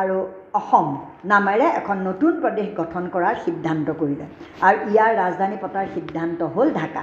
আৰু 0.00 0.16
অসম 0.54 0.86
নামেৰে 1.32 1.66
এখন 1.80 1.96
নতুন 2.08 2.32
প্ৰদেশ 2.42 2.68
গঠন 2.80 3.04
কৰাৰ 3.14 3.36
সিদ্ধান্ত 3.44 3.86
কৰিলে। 4.00 4.26
আৰু 4.66 4.78
ইয়াৰ 4.92 5.12
ৰাজধানী 5.22 5.56
পতাৰ 5.62 5.86
সিদ্ধান্ত 5.94 6.40
হ'ল 6.54 6.68
ঢাকা। 6.80 7.02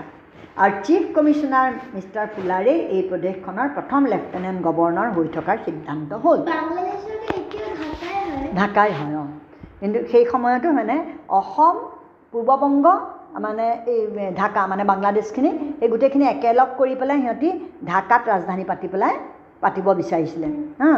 আৰু 0.64 0.74
চিফ 0.86 1.04
কমিশ্যনাৰ 1.16 1.70
মিষ্টাৰ 1.96 2.28
ফুলাৰে 2.36 2.74
এই 2.96 3.02
প্ৰদেশখনৰ 3.10 3.68
প্ৰথম 3.76 4.02
লেফটেনেণ্ট 4.14 4.60
গভৰ্ণৰ 4.68 5.10
হৈ 5.16 5.28
থকাৰ 5.38 5.58
সিদ্ধান্ত 5.66 6.10
হ'ল। 6.24 6.40
হয়? 6.40 6.48
ঢাকাই 8.56 8.92
হয় 9.00 9.16
অঁ। 9.22 9.28
কিন্তু 9.80 10.00
সেই 10.12 10.26
সময়তো 10.32 10.72
মানে 10.72 10.96
অসম 11.40 11.76
পূৰ্ববংগ 12.34 12.86
মানে 13.46 13.66
এই 13.94 14.02
ঢাকা 14.36 14.68
মানে 14.68 14.84
বাংলাদেশখিনি 14.84 15.50
এই 15.82 15.90
গোটেইখিনি 15.90 16.26
একেলগ 16.26 16.70
কৰি 16.80 16.96
পেলাই 17.02 17.22
সিহঁতি 17.22 17.50
ঢাকাত 17.86 18.22
ৰাজধানী 18.30 18.64
পাতি 18.64 18.88
পেলাই 18.88 19.16
পাতিব 19.62 19.88
বিচাৰিছিলে 20.02 20.48
হা? 20.82 20.92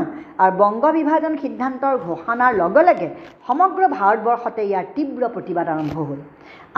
আৰু 0.44 0.54
বংগ 0.62 0.84
বিভাজন 0.98 1.34
সিদ্ধান্তৰ 1.44 1.94
ঘোষণাৰ 2.08 2.52
লগে 2.62 2.84
লগে 2.90 3.08
সমগ্ৰ 3.48 3.82
ভাৰতবৰ্ষতে 3.98 4.62
ইয়াৰ 4.70 4.86
তীব্ৰ 4.96 5.24
প্ৰতিবাদ 5.36 5.68
আৰম্ভ 5.76 5.96
হ'ল। 6.08 6.20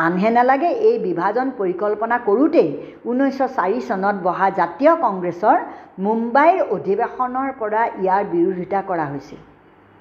আনহে 0.05 0.29
নালাগে 0.37 0.69
এই 0.89 0.95
বিভাজন 1.07 1.47
পৰিকল্পনা 1.59 2.15
কৰোঁতেই 2.27 2.69
ঊনৈছশ 3.09 3.49
চাৰি 3.57 3.79
চনত 3.89 4.15
বহা 4.27 4.47
জাতীয় 4.59 4.93
কংগ্ৰেছৰ 5.05 5.57
মুম্বাইৰ 6.05 6.57
অধিৱেশনৰ 6.75 7.49
পৰা 7.59 7.81
ইয়াৰ 8.01 8.23
বিৰোধিতা 8.33 8.79
কৰা 8.89 9.05
হৈছিল। 9.11 9.41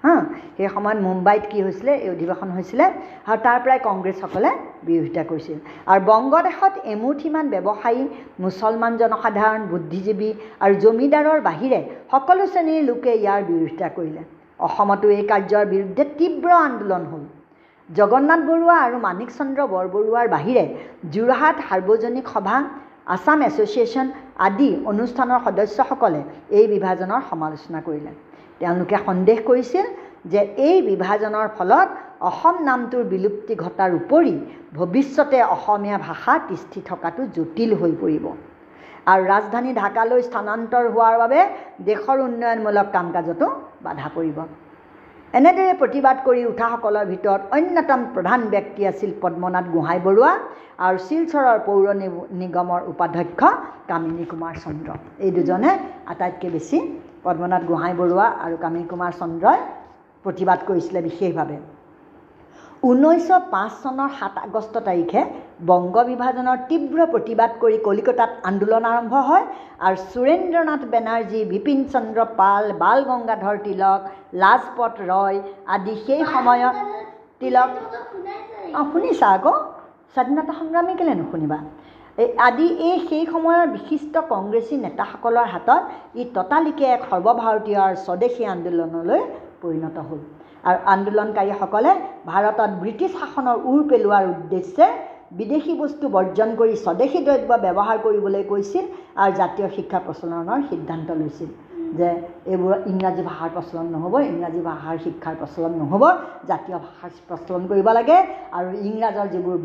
হা 0.05 0.15
সেই 0.57 0.69
সময়ত 0.75 0.99
মুম্বাইত 1.09 1.45
কি 1.51 1.59
হৈছিলে 1.67 1.93
এই 2.05 2.09
অধিৱেশন 2.15 2.49
হৈছিলে 2.57 2.87
আৰু 3.31 3.39
তাৰ 3.47 3.59
পৰাই 3.65 3.79
কংগ্ৰেছসকলে 3.89 4.51
বিৰোধিতা 4.87 5.23
কৰিছিল। 5.31 5.59
আৰু 5.91 6.01
বংগদেশত 6.11 6.75
এমুঠিমান 6.95 7.47
ব্যৱসায়ী 7.55 8.03
মুছলমান 8.45 8.93
জনসাধাৰণ 9.01 9.63
বুদ্ধিজীৱী 9.73 10.31
আৰু 10.65 10.75
জমিদাৰৰ 10.85 11.39
বাহিৰে 11.49 11.81
সকলো 12.13 12.43
শ্ৰেণীৰ 12.53 12.83
লোকে 12.91 13.13
ইয়াৰ 13.23 13.41
বিৰোধিতা 13.49 13.89
কৰিলে। 13.97 14.23
অসমতো 14.67 15.07
এই 15.19 15.25
কাৰ্যৰ 15.31 15.65
বিৰুদ্ধে 15.75 16.03
তীব্ৰ 16.19 16.51
আন্দোলন 16.69 17.03
হ'ল। 17.11 17.23
জগন্নাথ 17.89 18.41
বৰুৱা 18.49 18.77
আৰু 18.87 18.97
মাণিক 19.07 19.31
চন্দ্ৰ 19.39 19.61
বৰবৰুৱাৰ 19.75 20.27
বাহিৰে 20.35 20.65
যোৰহাট 21.15 21.57
সাৰ্বজনিক 21.69 22.27
সভা 22.35 22.57
আছাম 23.15 23.39
এছ'চিয়েশ্যন 23.49 24.07
আদি 24.47 24.71
অনুষ্ঠানৰ 24.91 25.41
সদস্যসকলে 25.47 26.21
এই 26.59 26.65
বিভাজনৰ 26.75 27.21
সমালোচনা 27.31 27.81
কৰিলে। 27.87 28.13
তেওঁলোকে 28.63 28.97
সন্দেহ 29.07 29.39
কৰিছিল 29.49 29.87
যে 30.33 30.41
এই 30.69 30.77
বিভাজনৰ 30.91 31.49
ফলত 31.59 31.89
অসম 32.31 32.57
নামটোৰ 32.69 33.05
বিলুপ্তি 33.13 33.55
ঘটাৰ 33.65 33.91
উপৰি 34.01 34.35
ভৱিষ্যতে 34.79 35.39
অসমীয়া 35.57 35.99
ভাষা 36.09 36.35
তিষ্ঠি 36.49 36.81
থকাটো 36.91 37.23
জটিল 37.37 37.71
হৈ 37.81 37.93
পৰিব। 38.03 38.25
আৰু 39.13 39.23
ৰাজধানী 39.35 39.71
ঢাকালৈ 39.83 40.21
স্থানান্তৰ 40.29 40.85
হোৱাৰ 40.95 41.15
বাবে 41.23 41.41
দেশৰ 41.89 42.19
উন্নয়নমূলক 42.29 42.87
কাম 42.95 43.07
কাজতো 43.17 43.47
বাধা 43.85 44.09
পৰিব। 44.17 44.39
এনেদৰে 45.39 45.75
প্ৰতিবাদ 45.81 46.17
কৰি 46.27 46.43
উঠাসকলৰ 46.53 47.05
ভিতৰত 47.13 47.43
অন্যতম 47.57 48.01
প্ৰধান 48.15 48.41
ব্যক্তি 48.55 48.83
আছিল 48.91 49.11
পদ্মনাথ 49.23 49.67
গোহাঁই 49.75 50.01
বৰুৱা 50.07 50.33
আৰু 50.87 50.97
শিলচৰৰ 51.07 51.59
পৌৰ 51.69 51.87
নিগমৰ 52.41 52.81
উপাধ্যক্ষ 52.93 53.41
কামিনী 53.91 54.25
কুমাৰ 54.31 54.55
চন্দ্ৰ। 54.65 54.91
এই 55.25 55.31
দুজনে 55.37 55.71
আটাইতকৈ 56.13 56.49
বেছি 56.55 56.79
পদ্মনাথ 57.25 57.63
গোহাঁই 57.71 57.95
বৰুৱা 58.01 58.27
আৰু 58.45 58.57
কামিনী 58.65 58.87
কুমাৰ 58.91 59.13
চন্দ্ৰই 59.21 59.59
প্ৰতিবাদ 60.25 60.59
কৰিছিলে 60.69 61.01
বিশেষভাৱে। 61.09 61.57
ঊনৈছশ 62.89 63.43
পাঁচ 63.53 63.73
চনৰ 63.83 64.11
সাত 64.19 64.35
আগষ্ট 64.47 64.75
তাৰিখে 64.87 65.21
বংগ 65.69 65.97
বিভাজনৰ 66.09 66.57
তীব্ৰ 66.71 66.99
প্ৰতিবাদ 67.13 67.51
কৰি 67.63 67.77
কলিকতাত 67.87 68.31
আন্দোলন 68.51 68.85
আৰম্ভ 68.93 69.15
হয় 69.29 69.45
আৰু 69.87 69.97
সুৰেন্দ্ৰনাথ 70.13 70.83
বেনাৰ্জী 70.95 71.41
বিপিন 71.53 71.81
চন্দ্ৰ 71.93 72.21
পাল 72.41 72.65
বাল 72.83 72.99
গংগাধৰ 73.11 73.57
তিলক 73.67 74.01
লাজপত 74.43 74.95
ৰয় 75.11 75.39
আদি 75.75 75.95
সেই 76.07 76.23
সময়ত 76.33 76.77
তিলক 77.41 77.71
অঁ 78.79 78.85
শুনিছা 78.93 79.27
আকৌ? 79.37 79.55
স্বাধীনতা 80.15 80.53
সংগ্ৰামী 80.61 80.93
কেলৈ 80.99 81.15
নুশুনিবা? 81.21 81.59
আদি 82.19 82.67
এই 82.89 82.97
সেই 83.09 83.25
সময়ৰ 83.33 83.67
বিশিষ্ট 83.77 84.15
কংগ্ৰেছী 84.33 84.75
নেতাসকলৰ 84.85 85.47
হাতত 85.53 85.83
ই 86.21 86.23
ততালিকে 86.37 86.85
এক 86.97 87.03
সৰ্বভাৰতীয় 87.11 87.79
আৰু 87.87 87.97
স্বদেশী 88.07 88.45
আন্দোলনলৈ 88.55 89.21
পৰিণত 89.63 89.97
হ'ল। 90.09 90.21
আৰু 90.69 90.79
আন্দোলনকাৰীসকলে 90.95 91.91
ভাৰতত 92.31 92.71
ব্ৰিটিছ 92.83 93.13
শাসনৰ 93.21 93.57
উৰ 93.71 93.81
পেলোৱাৰ 93.91 94.25
উদ্দেশ্যে 94.35 94.87
বিদেশী 95.41 95.73
বস্তু 95.83 96.05
বৰ্জন 96.17 96.49
কৰি 96.61 96.75
স্বদেশী 96.85 97.21
দ্ৰব্য 97.27 97.51
ব্যৱহাৰ 97.65 97.99
কৰিবলৈ 98.07 98.43
কৈছিল 98.53 98.85
আৰু 99.23 99.33
জাতীয় 99.41 99.69
শিক্ষা 99.77 99.99
প্ৰচলনৰ 100.07 100.59
সিদ্ধান্ত 100.71 101.09
লৈছিল। 101.21 101.51
যে 101.99 102.09
এইবোৰ 102.53 102.73
ইংৰাজী 102.91 103.23
ভাষাৰ 103.31 103.51
প্ৰচলন 103.57 103.87
নহ'ব 103.95 104.15
ইংৰাজী 104.33 104.61
ভাষাৰ 104.71 104.97
শিক্ষাৰ 105.05 105.35
প্ৰচলন 105.41 105.73
নহ'ব 105.83 106.05
জাতীয় 106.51 106.77
ভাষাৰ 106.87 107.11
প্ৰচলন 107.29 107.63
কৰিব 107.71 107.89
লাগে 107.99 108.17
আৰু 108.59 108.69
ইংৰাজৰ 108.89 109.27
যিবোৰ 109.35 109.57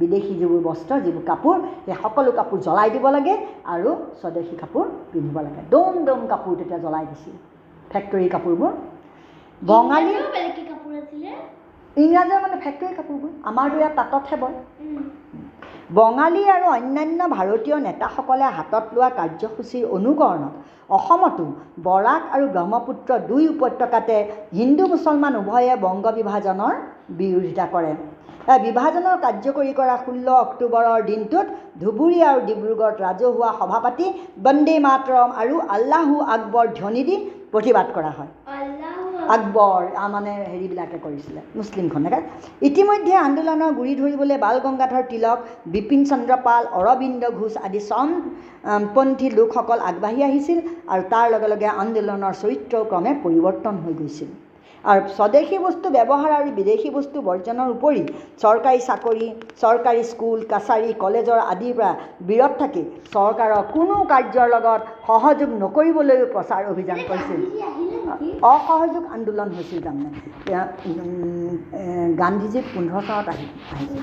বিদেশী 0.00 0.32
যিবোৰ 0.40 0.60
বস্ত্ৰ 0.68 0.92
যিবোৰ 1.06 1.24
কাপোৰ 1.30 1.56
সেই 1.86 1.96
সকলো 2.04 2.30
কাপোৰ 2.38 2.58
জ্বলাই 2.66 2.88
দিব 2.94 3.06
লাগে 3.16 3.34
আৰু 3.74 3.90
স্বদেশী 4.20 4.56
কাপোৰ 4.62 4.84
পিন্ধিব 5.12 5.38
লাগে। 5.46 5.60
দম 5.74 5.94
দম 6.08 6.20
কাপোৰ 6.32 6.52
তেতিয়া 6.60 6.80
জ্বলাই 6.84 7.04
দিছিল 7.10 7.34
ফেক্টৰী 7.92 8.26
কাপোৰবোৰ। 8.34 8.72
বঙালী 9.62 10.12
ইংৰাজীৰো 10.16 10.64
কাপোৰ 10.72 10.92
আছিলে? 11.02 11.30
ইংৰাজৰ 11.96 12.38
মানে 12.44 12.56
ফেক্টৰী 12.64 12.92
কাপোৰবোৰ 12.98 13.30
আমাৰতো 13.50 13.76
ইয়াত 13.80 13.94
তাঁততহে 13.98 14.36
বয়। 14.42 14.54
বঙালী 15.94 16.42
আৰু 16.50 16.66
অন্যান্য 16.76 17.20
ভাৰতীয় 17.36 17.76
নেতাসকলে 17.86 18.46
হাতত 18.56 18.84
লোৱা 18.94 19.10
কাৰ্যসূচীৰ 19.18 19.84
অনুকৰণত 19.96 20.54
অসমতো 20.96 21.44
বৰাক 21.86 22.22
আৰু 22.34 22.44
ব্ৰহ্মপুত্ৰ 22.54 23.10
দুই 23.30 23.44
উপত্যকাতে 23.54 24.16
হিন্দু 24.58 24.84
মুছলমান 24.92 25.34
উভয়ে 25.40 25.72
বংগ 25.84 26.04
বিভাজনৰ 26.18 26.74
বিৰোধিতা 27.18 27.66
কৰে। 27.74 27.92
বিভাজনৰ 28.66 29.16
কাৰ্যকৰী 29.24 29.72
কৰা 29.78 29.96
ষোল্ল 30.04 30.26
অক্টোবৰৰ 30.44 31.00
দিনটোত 31.10 31.46
ধুবুৰী 31.82 32.18
আৰু 32.28 32.38
ডিব্ৰুগড়ত 32.48 32.96
ৰাজহুৱা 33.06 33.50
সভা 33.58 33.78
পাতি 33.84 34.06
বন্দে 34.46 34.76
মাতৰম 34.86 35.30
আৰু 35.42 35.54
আল্লাহু 35.76 36.14
আকবৰ 36.34 36.66
ধ্বনি 36.78 37.02
দি 37.08 37.16
প্ৰতিবাদ 37.52 37.86
কৰা 37.96 38.10
হয়। 38.18 38.30
আকবৰ 39.34 39.82
মানে 40.14 40.32
হেৰিবিলাকে 40.52 40.98
কৰিছিলে 41.04 41.40
মুছলিমখনে 41.58 42.18
ইতিমধ্যে 42.68 43.14
আন্দোলনৰ 43.26 43.70
গুৰি 43.78 43.92
ধৰিবলৈ 44.00 44.36
বাল 44.46 44.56
গংগাধৰ 44.64 45.04
তিলক 45.12 45.38
বিপিন 45.74 46.00
চন্দ্ৰ 46.10 46.38
পাল 46.46 46.62
অৰবিন্দ 46.80 47.22
ঘোষ 47.38 47.54
আদি 47.66 47.80
চৰমপন্থী 47.90 49.28
লোকসকল 49.38 49.78
আগবাঢ়ি 49.90 50.20
আহিছিল 50.30 50.58
আৰু 50.92 51.02
তাৰ 51.12 51.26
লগে 51.34 51.48
লগে 51.52 51.68
আন্দোলনৰ 51.82 52.34
চৰিত্ৰও 52.42 52.84
ক্ৰমে 52.90 53.12
পৰিৱৰ্তন 53.24 53.74
হৈ 53.84 53.94
গৈছিল। 54.00 54.30
আৰু 54.84 55.00
স্বদেশী 55.18 55.56
বস্তু 55.66 55.86
ব্যৱহাৰ 55.96 56.32
আৰু 56.38 56.50
বিদেশী 56.58 56.90
বস্তু 56.96 57.16
বৰ্জনৰ 57.28 57.68
উপৰি 57.76 58.02
চৰকাৰী 58.42 58.80
চাকৰি 58.88 59.26
চৰকাৰী 59.62 60.02
স্কুল 60.10 60.38
কাছাৰী 60.52 60.90
কলেজৰ 61.02 61.40
আদিৰ 61.52 61.74
পৰা 61.78 61.90
বিৰত 62.28 62.52
থাকি 62.60 62.82
চৰকাৰৰ 63.14 63.62
কোনো 63.74 63.96
কাৰ্যৰ 64.12 64.48
লগত 64.54 64.80
সহযোগ 65.08 65.48
নকৰিবলৈও 65.62 66.26
প্ৰচাৰ 66.34 66.62
অভিযান 66.72 67.00
কৰিছিল। 67.08 67.40
অসহযোগ 68.54 69.04
আন্দোলন 69.16 69.48
হৈছিল 69.56 69.78
তাৰমানে। 69.86 70.10
গান্ধীজী 72.22 72.60
পোন্ধৰ 72.74 73.02
চনত 73.08 73.28
আহি 73.32 73.46
আহিছিল। 73.74 74.02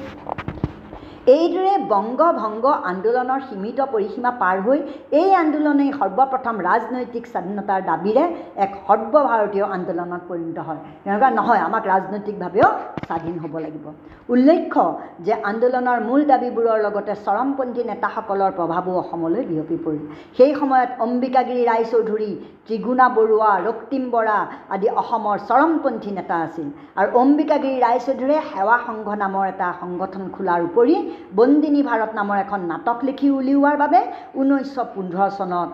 এইদৰে 1.35 1.73
বংগ 1.93 2.21
ভংগ 2.41 2.65
আন্দোলনৰ 2.91 3.41
সীমিত 3.49 3.79
পৰিসীমা 3.93 4.31
পাৰ 4.41 4.57
হৈ 4.65 4.79
এই 5.19 5.29
আন্দোলনেই 5.43 5.91
সৰ্বপ্ৰথম 5.99 6.55
ৰাজনৈতিক 6.69 7.23
স্বাধীনতাৰ 7.33 7.81
দাবীৰে 7.89 8.23
এক 8.65 8.71
সৰ্বভাৰতীয় 8.87 9.65
আন্দোলনত 9.75 10.21
পৰিণত 10.29 10.57
হয়। 10.67 10.81
তেনেকুৱা 11.03 11.29
নহয় 11.39 11.61
আমাক 11.67 11.83
ৰাজনৈতিকভাৱেও 11.93 12.69
স্বাধীন 13.07 13.35
হ'ব 13.43 13.53
লাগিব। 13.65 13.85
উল্লেখ্য 14.33 14.83
যে 15.25 15.33
আন্দোলনৰ 15.51 15.99
মূল 16.07 16.21
দাবীবোৰৰ 16.31 16.77
লগতে 16.85 17.13
চৰমপন্থী 17.25 17.81
নেতাসকলৰ 17.91 18.51
প্ৰভাৱো 18.57 18.91
অসমলৈ 19.01 19.43
বিয়পি 19.51 19.77
পৰিল। 19.85 20.03
সেই 20.37 20.51
সময়ত 20.59 20.89
অম্বিকাগিৰি 21.05 21.63
ৰায়চৌধুৰী 21.71 22.31
ত্ৰিগুণা 22.67 23.05
বৰুৱা 23.17 23.51
ৰক্তিম 23.67 24.03
বৰা 24.13 24.37
আদি 24.73 24.87
অসমৰ 25.01 25.37
চৰমপন্থী 25.49 26.11
নেতা 26.17 26.35
আছিল। 26.45 26.67
আৰু 26.99 27.09
অম্বিকাগিৰি 27.21 27.77
ৰায়চৌধুৰীয়ে 27.85 28.41
সেৱা 28.51 28.77
সংঘ 28.87 29.07
নামৰ 29.23 29.43
এটা 29.53 29.67
সংগঠন 29.81 30.23
খোলাৰ 30.35 30.61
উপৰি 30.69 30.95
বন্দিনী 31.39 31.81
ভাৰত 31.89 32.11
নামৰ 32.19 32.37
এখন 32.45 32.59
নাটক 32.71 32.99
লিখি 33.07 33.27
উলিওৱাৰ 33.39 33.75
বাবে 33.83 33.99
ঊনৈছশ 34.39 34.77
পোন্ধৰ 34.95 35.29
চনত 35.39 35.69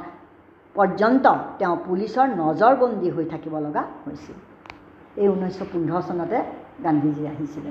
পৰ্যন্ত 0.76 1.26
তেওঁ 1.60 1.76
পুলিচৰ 1.88 2.28
নজৰবন্দী 2.42 3.10
হৈ 3.16 3.26
থাকিব 3.34 3.54
লগা 3.66 3.84
হৈছিল। 4.06 4.38
এই 5.22 5.28
ঊনৈছশ 5.36 5.62
পোন্ধৰ 5.74 6.02
চনতে 6.08 6.40
গান্ধীজী 6.86 7.24
আহিছিলে। 7.34 7.70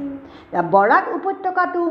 বৰাক 0.74 1.04
উপত্যকাটো 1.18 1.82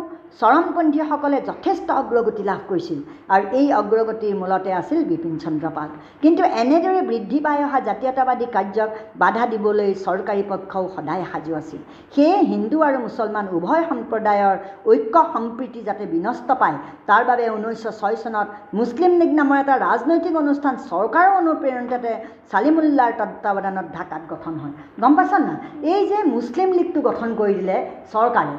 চৰমপন্থীসকলে 0.41 1.38
যথেষ্ট 1.49 1.88
অগ্ৰগতি 2.01 2.43
লাভ 2.49 2.62
কৰিছিল 2.69 2.99
আৰু 3.34 3.43
এই 3.60 3.67
অগ্ৰগতিৰ 3.82 4.34
মূলতে 4.41 4.69
আছিল 4.82 4.99
বিপিন 5.12 5.36
চন্দ্ৰ 5.43 5.67
পাল। 5.77 5.89
কিন্তু 6.23 6.41
এনেদৰে 6.62 7.01
বৃদ্ধি 7.10 7.39
পাই 7.45 7.60
অহা 7.67 7.80
জাতীয়তাবাদী 7.89 8.45
কাৰ্যক 8.56 8.89
বাধা 9.21 9.43
দিবলৈ 9.51 9.89
চৰকাৰী 10.06 10.43
পক্ষও 10.51 10.86
সদায় 10.95 11.23
সাজু 11.32 11.51
আছিল। 11.62 11.82
সেয়ে 12.13 12.38
হিন্দু 12.51 12.77
আৰু 12.88 12.97
মুছলমান 13.06 13.45
উভয় 13.58 13.84
সম্প্ৰদায়ৰ 13.91 14.56
ঐক্য 14.91 15.15
সম্প্ৰীতি 15.34 15.80
যাতে 15.88 16.03
বিনষ্ট 16.13 16.49
পায় 16.62 16.77
তাৰ 17.10 17.21
বাবে 17.30 17.43
ঊনৈছশ 17.58 17.86
ছয় 17.99 18.17
চনত 18.23 18.47
মুছলিম 18.77 19.12
লীগ 19.19 19.32
নামৰ 19.39 19.58
এটা 19.63 19.75
ৰাজনৈতিক 19.88 20.34
অনুষ্ঠান 20.43 20.73
চৰকাৰৰ 20.89 21.32
অনুপ্ৰেৰণতে 21.41 22.12
চালিমুল্লাৰ 22.51 23.12
তত্বাৱধানত 23.19 23.88
ঢাকাত 23.97 24.21
গঠন 24.32 24.53
হয়। 24.62 24.73
গম 25.01 25.13
পাইছা 25.17 25.38
না 25.47 25.53
এই 25.93 26.01
যে 26.12 26.17
মুছলিম 26.36 26.69
লীগটো 26.77 26.99
গঠন 27.07 27.29
কৰি 27.39 27.53
দিলে 27.59 27.75
চৰকাৰে। 28.13 28.53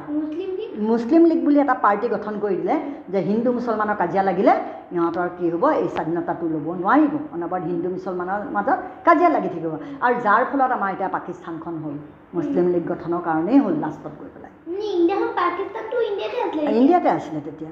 মুছলিম 0.89 1.23
লীগ? 1.29 1.39
বুলি 1.45 1.57
এটা 1.65 1.75
পাৰ্টি 1.85 2.07
গঠন 2.15 2.33
কৰি 2.43 2.55
দিলে 2.61 2.75
যে 3.11 3.19
হিন্দু 3.29 3.49
মুছলমানৰ 3.57 3.97
কাজিয়া 4.01 4.23
লাগিলে 4.29 4.53
ইহঁতৰ 4.95 5.29
কি 5.37 5.45
হ'ব 5.53 5.63
এই 5.81 5.87
স্বাধীনতাটো 5.95 6.45
ল'ব 6.53 6.67
নোৱাৰিব। 6.81 7.13
অনবৰত 7.35 7.63
হিন্দু 7.71 7.87
মুছলমানৰ 7.95 8.41
মাজত 8.55 8.79
কাজিয়া 9.07 9.29
লাগি 9.35 9.49
থাকিব। 9.53 9.73
আৰু 10.05 10.15
যাৰ 10.25 10.41
ফলত 10.49 10.71
আমাৰ 10.77 10.89
এতিয়া 10.93 11.09
পাকিস্তানখন 11.17 11.75
হ'ল 11.83 11.95
মুছলিম 12.35 12.65
লীগ 12.73 12.83
গঠনৰ 12.91 13.21
কাৰণেই 13.27 13.59
হ'ল 13.63 13.75
লাষ্টত 13.83 14.13
গৈ 14.19 14.29
পেলাই। 14.33 14.51
ইণ্ডিয়াতে 16.79 17.09
আছিলে 17.17 17.39
তেতিয়া। 17.47 17.71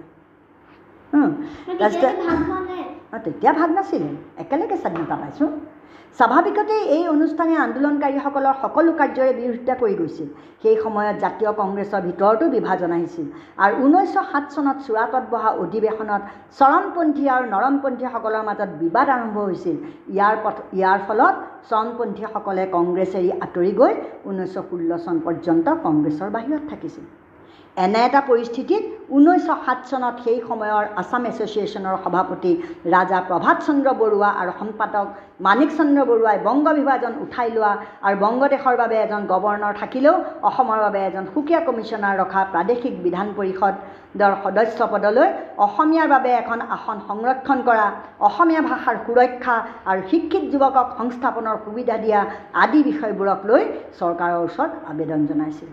তাৰপিছতে 1.14 2.08
অঁ, 3.14 3.20
তেতিয়া 3.26 3.52
ভাগ 3.60 3.70
নাছিলে। 3.78 4.10
একেলগে 4.44 4.78
স্বাধীনতা 4.84 5.16
পাইছোঁ। 5.22 5.50
স্বাভাৱিকতেই 6.20 6.84
এই 6.96 7.04
অনুষ্ঠানে 7.16 7.54
আন্দোলনকাৰীসকলৰ 7.66 8.56
সকলো 8.64 8.92
কাৰ্যৰে 9.00 9.32
বিৰোধিতা 9.40 9.74
কৰি 9.82 9.96
গৈছিল। 10.02 10.28
সেই 10.62 10.76
সময়ত 10.84 11.16
জাতীয় 11.26 11.52
কংগ্ৰেছৰ 11.62 12.02
ভিতৰতো 12.08 12.46
বিভাজন 12.56 12.92
আহিছিল। 12.98 13.28
আৰু 13.64 13.74
ঊনৈছশ 13.86 14.26
সাত 14.32 14.46
চনত 14.56 14.78
চুৰাটত 14.86 15.24
বহা 15.34 15.50
অধিৱেশনত 15.64 16.22
চৰমপন্থী 16.60 17.24
আৰু 17.36 17.46
নৰমপন্থীসকলৰ 17.56 18.44
মাজত 18.50 18.70
বিবাদ 18.84 19.08
আৰম্ভ 19.16 19.36
হৈছিল। 19.48 19.76
ইয়াৰ 20.16 20.36
পথ 20.44 20.56
ইয়াৰ 20.78 21.00
ফলত 21.08 21.36
চৰমপন্থীসকলে 21.70 22.64
কংগ্ৰেছ 22.76 23.12
এৰি 23.20 23.30
আঁতৰি 23.46 23.72
গৈ 23.80 23.94
ঊনৈছশ 24.30 24.56
ষোল্ল 24.70 24.92
চন 25.06 25.16
পৰ্যন্ত 25.26 25.66
কংগ্ৰেছৰ 25.86 26.30
বাহিৰত 26.36 26.64
থাকিছিল। 26.72 27.06
এনে 27.86 28.00
এটা 28.08 28.22
পৰিস্থিতিত 28.30 28.84
ঊনৈছশ 29.16 29.60
সাত 29.66 29.80
চনত 29.90 30.16
সেই 30.26 30.38
সময়ৰ 30.50 30.86
আছাম 31.02 31.24
এছ'চিয়েশ্যনৰ 31.30 31.98
সভাপতি 32.04 32.52
ৰাজা 32.94 33.20
প্ৰভাত 33.30 33.58
চন্দ্ৰ 33.68 33.90
বৰুৱা 34.02 34.30
আৰু 34.42 34.52
সম্পাদক 34.62 35.08
মাণিক 35.46 35.70
চন্দ্ৰ 35.78 36.02
বৰুৱাই 36.10 36.38
বংগ 36.48 36.66
বিভাজন 36.80 37.14
উঠাই 37.24 37.50
লোৱা 37.56 37.72
আৰু 38.08 38.16
বংগদেশৰ 38.24 38.76
বাবে 38.82 38.96
এজন 39.06 39.22
গৱৰ্ণৰ 39.34 39.74
থাকিলেও 39.82 40.16
অসমৰ 40.50 40.80
বাবে 40.86 41.00
এজন 41.10 41.26
সুকীয়া 41.34 41.62
কমিশ্যনাৰ 41.68 42.20
ৰখা 42.22 42.42
প্ৰাদেশিক 42.54 42.94
বিধান 43.06 43.28
পৰিষদৰ 43.38 44.34
সদস্য 44.44 44.80
পদলৈ 44.94 45.28
অসমীয়াৰ 45.66 46.10
বাবে 46.16 46.30
এখন 46.42 46.60
আসন 46.76 46.98
সংৰক্ষণ 47.10 47.58
কৰা 47.68 47.88
অসমীয়া 48.28 48.62
ভাষাৰ 48.70 48.96
সুৰক্ষা 49.06 49.56
আৰু 49.90 50.02
শিক্ষিত 50.12 50.44
যুৱকক 50.54 50.88
সংস্থাপনৰ 51.00 51.58
সুবিধা 51.66 51.96
দিয়া 52.04 52.20
আদি 52.64 52.80
বিষয়বোৰক 52.90 53.40
লৈ 53.50 53.62
চৰকাৰৰ 54.00 54.40
ওচৰত 54.48 54.72
আবেদন 54.92 55.22
জনাইছিল। 55.32 55.70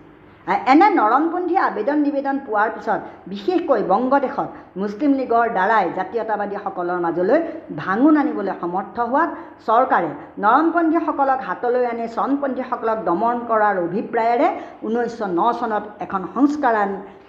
এনে 0.47 0.89
নৰমপন্থী 0.93 1.57
আবেদন 1.67 1.99
নিবেদন 2.07 2.37
পোৱাৰ 2.47 2.69
পিছত 2.73 3.01
বিশেষকৈ 3.27 3.83
বংগদেশত 3.91 4.49
মুছলিম 4.81 5.13
লীগৰ 5.21 5.47
দ্বাৰাই 5.57 5.87
জাতীয়তাবাদীসকলৰ 5.99 6.99
মাজলৈ 7.07 7.39
ভাঙোন 7.81 8.15
আনিবলৈ 8.23 8.55
সমৰ্থ 8.63 8.97
হোৱাত 9.07 9.31
চৰকাৰে 9.69 10.11
নৰমপন্থীসকলক 10.45 11.41
হাতলৈ 11.49 11.85
আনি 11.93 12.05
চনপন্থীসকলক 12.17 12.99
দমন 13.09 13.37
কৰাৰ 13.51 13.77
অভিপ্ৰায়েৰে 13.87 14.49
ঊনৈছশ 14.87 15.21
ন 15.31 15.41
চনত 15.61 15.85
এখন 16.05 16.23
সংস্কাৰ 16.35 16.77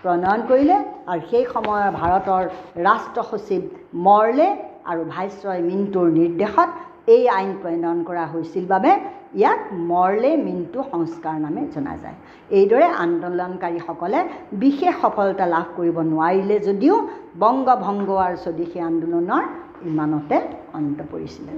প্ৰণয়ন 0.01 0.41
কৰিলে 0.49 0.77
আৰু 1.09 1.21
সেই 1.29 1.45
সময়ৰ 1.53 1.89
ভাৰতৰ 1.99 2.43
ৰাষ্ট্ৰ 2.87 3.21
সচিব 3.29 3.61
মৰ্লে 4.05 4.47
আৰু 4.91 5.01
ভাইচৰয় 5.13 5.61
মিণ্টুৰ 5.69 6.07
নিৰ্দেশত 6.19 6.69
এই 7.13 7.23
আইন 7.37 7.51
প্ৰণয়ন 7.61 7.99
কৰা 8.09 8.25
হৈছিল 8.33 8.65
বাবে 8.73 8.91
ইয়াক 9.39 9.61
মৰ্লে 9.91 10.31
মিণ্টু 10.45 10.79
সংস্কাৰ 10.91 11.35
নামে 11.45 11.61
জনা 11.75 11.93
যায়। 12.03 12.17
এইদৰে 12.57 12.87
আন্দোলনকাৰীসকলে 13.05 14.19
বিশেষ 14.63 14.93
সফলতা 15.03 15.45
লাভ 15.55 15.67
কৰিব 15.77 15.97
নোৱাৰিলে 16.11 16.55
যদিও 16.67 16.95
বংগভংগ 17.43 18.09
আৰু 18.25 18.37
স্বদেশী 18.45 18.79
আন্দোলনৰ 18.89 19.43
ইমানতে 19.89 20.37
অন্ত 20.77 20.99
পৰিছিলে। 21.11 21.51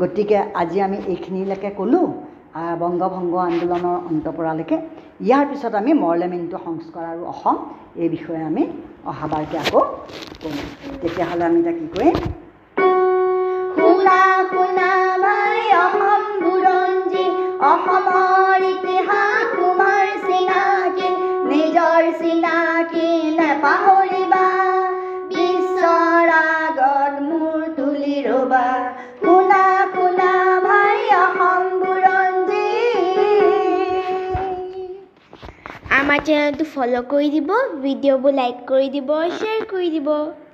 গতিকে 0.00 0.38
আজি 0.60 0.78
আমি 0.86 0.98
এইখিনিলৈকে 1.12 1.70
ক'লোঁ 1.78 2.06
বংগভংগ 2.82 3.34
আন্দোলনৰ 3.50 3.96
অন্ত 4.10 4.26
পৰালৈকে। 4.38 4.76
ইয়াৰ 5.26 5.44
পিছত 5.50 5.72
আমি 5.80 5.92
মৰ্লেমেণ্টু 6.04 6.56
সংস্কাৰ 6.66 7.04
আৰু 7.12 7.22
অসম 7.32 7.56
এই 8.02 8.08
বিষয়ে 8.14 8.42
আমি 8.50 8.64
অহাবাৰকৈ 9.10 9.56
আকৌ 9.64 9.80
ক'ম। 10.40 10.54
তেতিয়াহ'লে 11.00 11.44
আমি 11.48 11.58
এতিয়া 11.60 11.74
কি 11.78 11.86
কৰিম? 11.94 12.14
শুনা 13.96 14.22
শুনা 14.48 14.88
ভাই 15.20 15.60
অসম 15.82 16.24
বুৰঞ্জী 16.40 17.22
অসমৰ 17.68 18.64
ইতিহাস 18.70 19.46
তোমাৰ 19.52 20.10
চিনাকি 20.24 21.08
নিজৰ 21.52 22.02
চিনাকি 22.18 23.06
নেপাহৰিবা। 23.38 24.42
বিশ্বৰ 25.32 26.34
আগত 26.34 27.24
মূৰ 27.28 27.64
তুলি 27.78 28.18
ৰবা। 28.28 28.68
শুনা 29.24 29.64
শুনা 29.94 30.30
ভাই 30.66 31.00
অসম 31.22 31.62
বুৰঞ্জী। 31.80 32.72
আমাৰ 36.00 36.18
চেনেলটো 36.26 36.64
ফ'ল' 36.74 36.98
কৰি 37.12 37.28
দিব 37.36 37.50
ভিডিঅ'বোৰ 37.84 38.32
লাইক 38.40 38.56
কৰি 38.72 38.88
দিব 38.96 39.08
শ্বেয়াৰ 39.38 39.62
কৰি 39.72 39.88
দিব। 39.96 40.10